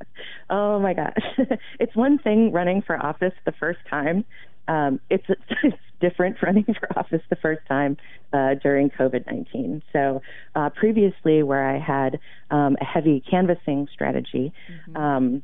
oh 0.50 0.78
my 0.78 0.94
gosh. 0.94 1.12
it's 1.80 1.94
one 1.96 2.18
thing 2.18 2.52
running 2.52 2.82
for 2.82 2.96
office 2.96 3.32
the 3.44 3.52
first 3.52 3.80
time. 3.88 4.24
Um, 4.68 5.00
it's, 5.10 5.26
it's 5.62 5.76
different 6.00 6.36
running 6.42 6.64
for 6.64 6.98
office 6.98 7.22
the 7.30 7.36
first 7.36 7.62
time 7.68 7.96
uh, 8.32 8.54
during 8.62 8.90
COVID 8.90 9.26
19. 9.26 9.82
So, 9.92 10.22
uh, 10.54 10.70
previously, 10.70 11.42
where 11.42 11.68
I 11.68 11.78
had 11.78 12.18
um, 12.50 12.76
a 12.80 12.84
heavy 12.84 13.22
canvassing 13.28 13.88
strategy, 13.92 14.52
mm-hmm. 14.70 14.96
um, 14.96 15.42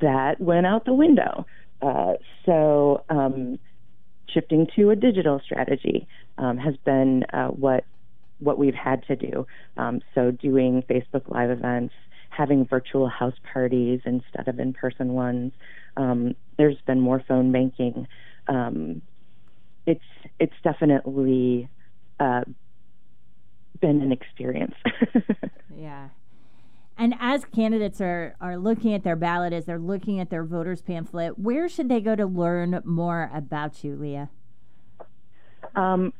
that 0.00 0.40
went 0.40 0.66
out 0.66 0.84
the 0.84 0.94
window. 0.94 1.46
Uh, 1.80 2.14
so, 2.46 3.04
um, 3.08 3.58
shifting 4.32 4.66
to 4.76 4.90
a 4.90 4.96
digital 4.96 5.40
strategy 5.44 6.06
um, 6.38 6.56
has 6.56 6.74
been 6.84 7.24
uh, 7.32 7.48
what 7.48 7.84
what 8.38 8.58
we've 8.58 8.74
had 8.74 9.04
to 9.06 9.14
do. 9.14 9.46
Um, 9.76 10.00
so 10.14 10.32
doing 10.32 10.82
Facebook 10.90 11.28
Live 11.28 11.50
events, 11.50 11.94
having 12.30 12.66
virtual 12.66 13.08
house 13.08 13.36
parties 13.52 14.00
instead 14.04 14.48
of 14.48 14.58
in-person 14.58 15.12
ones. 15.12 15.52
Um, 15.96 16.34
there's 16.58 16.78
been 16.86 17.00
more 17.00 17.22
phone 17.28 17.52
banking. 17.52 18.08
Um, 18.48 19.02
it's 19.86 20.04
it's 20.38 20.54
definitely 20.62 21.68
uh, 22.20 22.42
been 23.80 24.00
an 24.00 24.12
experience. 24.12 24.74
yeah. 25.76 26.08
And 26.98 27.14
as 27.18 27.44
candidates 27.46 28.00
are, 28.00 28.36
are 28.40 28.56
looking 28.56 28.94
at 28.94 29.02
their 29.02 29.16
ballot, 29.16 29.52
as 29.52 29.64
they're 29.64 29.78
looking 29.78 30.20
at 30.20 30.30
their 30.30 30.44
voters 30.44 30.82
pamphlet, 30.82 31.38
where 31.38 31.68
should 31.68 31.88
they 31.88 32.00
go 32.00 32.14
to 32.14 32.26
learn 32.26 32.80
more 32.84 33.30
about 33.34 33.82
you, 33.82 33.96
Leah? 33.96 34.28
Um, 35.74 36.12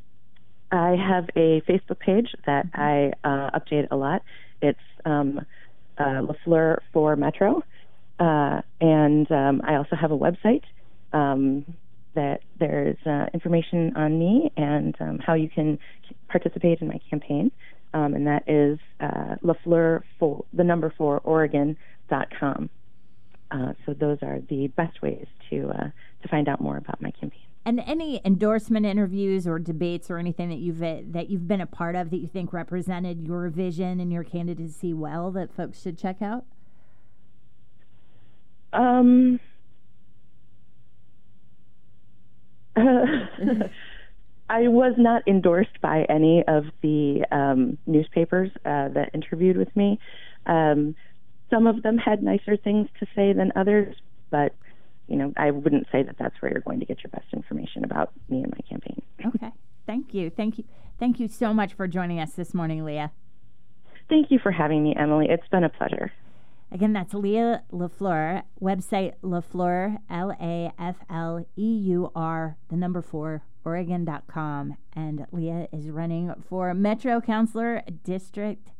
I 0.71 0.95
have 0.95 1.29
a 1.35 1.61
Facebook 1.61 1.99
page 1.99 2.33
that 2.45 2.65
I 2.73 3.13
uh, 3.23 3.51
update 3.51 3.87
a 3.91 3.95
lot. 3.95 4.23
It's 4.61 4.79
um, 5.05 5.45
uh, 5.97 6.21
LaFleur 6.21 6.79
for 6.91 7.15
Metro, 7.15 7.63
uh, 8.19 8.61
and 8.81 9.31
um, 9.31 9.61
I 9.63 9.75
also 9.75 9.95
have 9.95 10.11
a 10.11 10.17
website 10.17 10.63
um, 11.13 11.65
that 12.15 12.41
there's 12.59 12.97
uh, 13.05 13.25
information 13.33 13.93
on 13.95 14.17
me 14.19 14.51
and 14.57 14.95
um, 14.99 15.19
how 15.19 15.33
you 15.33 15.49
can 15.49 15.79
participate 16.27 16.79
in 16.81 16.87
my 16.87 16.99
campaign, 17.09 17.51
um, 17.93 18.13
and 18.13 18.27
that 18.27 18.43
is 18.47 18.79
uh, 18.99 19.35
LaFleur 19.43 20.01
for 20.19 20.45
the 20.53 20.63
number 20.63 20.93
four 20.97 21.19
Oregon.com. 21.23 22.69
Uh, 23.51 23.73
so 23.85 23.93
those 23.93 24.17
are 24.21 24.39
the 24.49 24.67
best 24.67 25.01
ways 25.01 25.27
to 25.49 25.69
uh, 25.69 25.89
to 26.21 26.27
find 26.29 26.47
out 26.47 26.59
more 26.59 26.77
about 26.77 27.01
my 27.01 27.11
campaign. 27.11 27.39
And 27.65 27.79
any 27.79 28.19
endorsement 28.25 28.85
interviews 28.85 29.47
or 29.47 29.57
debates 29.57 30.11
or 30.11 30.17
anything 30.17 30.49
that 30.49 30.57
you've 30.57 30.79
that 30.79 31.29
you've 31.29 31.47
been 31.47 31.61
a 31.61 31.65
part 31.65 31.95
of 31.95 32.09
that 32.09 32.17
you 32.17 32.27
think 32.27 32.51
represented 32.51 33.21
your 33.21 33.47
vision 33.49 33.99
and 33.99 34.11
your 34.11 34.23
candidacy 34.23 34.93
well 34.93 35.31
that 35.31 35.55
folks 35.55 35.81
should 35.81 35.97
check 35.97 36.21
out? 36.21 36.45
Um. 38.73 39.39
I 44.49 44.67
was 44.67 44.93
not 44.97 45.27
endorsed 45.27 45.81
by 45.81 46.05
any 46.09 46.43
of 46.47 46.65
the 46.81 47.25
um, 47.31 47.77
newspapers 47.87 48.51
uh, 48.65 48.89
that 48.89 49.11
interviewed 49.13 49.57
with 49.57 49.73
me. 49.75 49.99
Um, 50.45 50.95
some 51.49 51.67
of 51.67 51.81
them 51.83 51.97
had 51.97 52.21
nicer 52.21 52.57
things 52.57 52.89
to 52.99 53.05
say 53.15 53.33
than 53.33 53.51
others, 53.55 53.95
but 54.29 54.53
you 55.07 55.17
know, 55.17 55.33
I 55.37 55.51
wouldn't 55.51 55.87
say 55.91 56.03
that 56.03 56.17
that's 56.17 56.35
where 56.41 56.51
you're 56.51 56.61
going 56.61 56.79
to 56.79 56.85
get 56.85 57.03
your 57.03 57.11
best 57.11 57.25
information 57.33 57.83
about 57.83 58.11
me 58.29 58.41
and 58.41 58.51
my 58.51 58.59
campaign. 58.69 59.01
Okay. 59.25 59.51
Thank 59.85 60.13
you. 60.13 60.29
Thank 60.29 60.57
you. 60.57 60.63
Thank 60.99 61.19
you 61.19 61.27
so 61.27 61.53
much 61.53 61.73
for 61.73 61.87
joining 61.87 62.19
us 62.19 62.33
this 62.33 62.53
morning, 62.53 62.85
Leah. 62.85 63.11
Thank 64.09 64.31
you 64.31 64.39
for 64.39 64.51
having 64.51 64.83
me, 64.83 64.95
Emily. 64.97 65.27
It's 65.29 65.47
been 65.49 65.63
a 65.63 65.69
pleasure. 65.69 66.11
Again, 66.73 66.93
that's 66.93 67.13
Leah 67.13 67.61
LaFleur, 67.71 68.41
website 68.59 69.13
LaFleur, 69.21 69.99
L 70.09 70.31
A 70.41 70.71
F 70.79 70.95
L 71.07 71.45
E 71.55 71.77
U 71.91 72.11
R, 72.15 72.57
the 72.69 72.75
number 72.75 72.99
four, 73.03 73.43
Oregon.com. 73.63 74.77
And 74.93 75.27
Leah 75.31 75.67
is 75.71 75.91
running 75.91 76.33
for 76.49 76.73
Metro 76.73 77.21
Councilor 77.21 77.83
District 78.03 78.72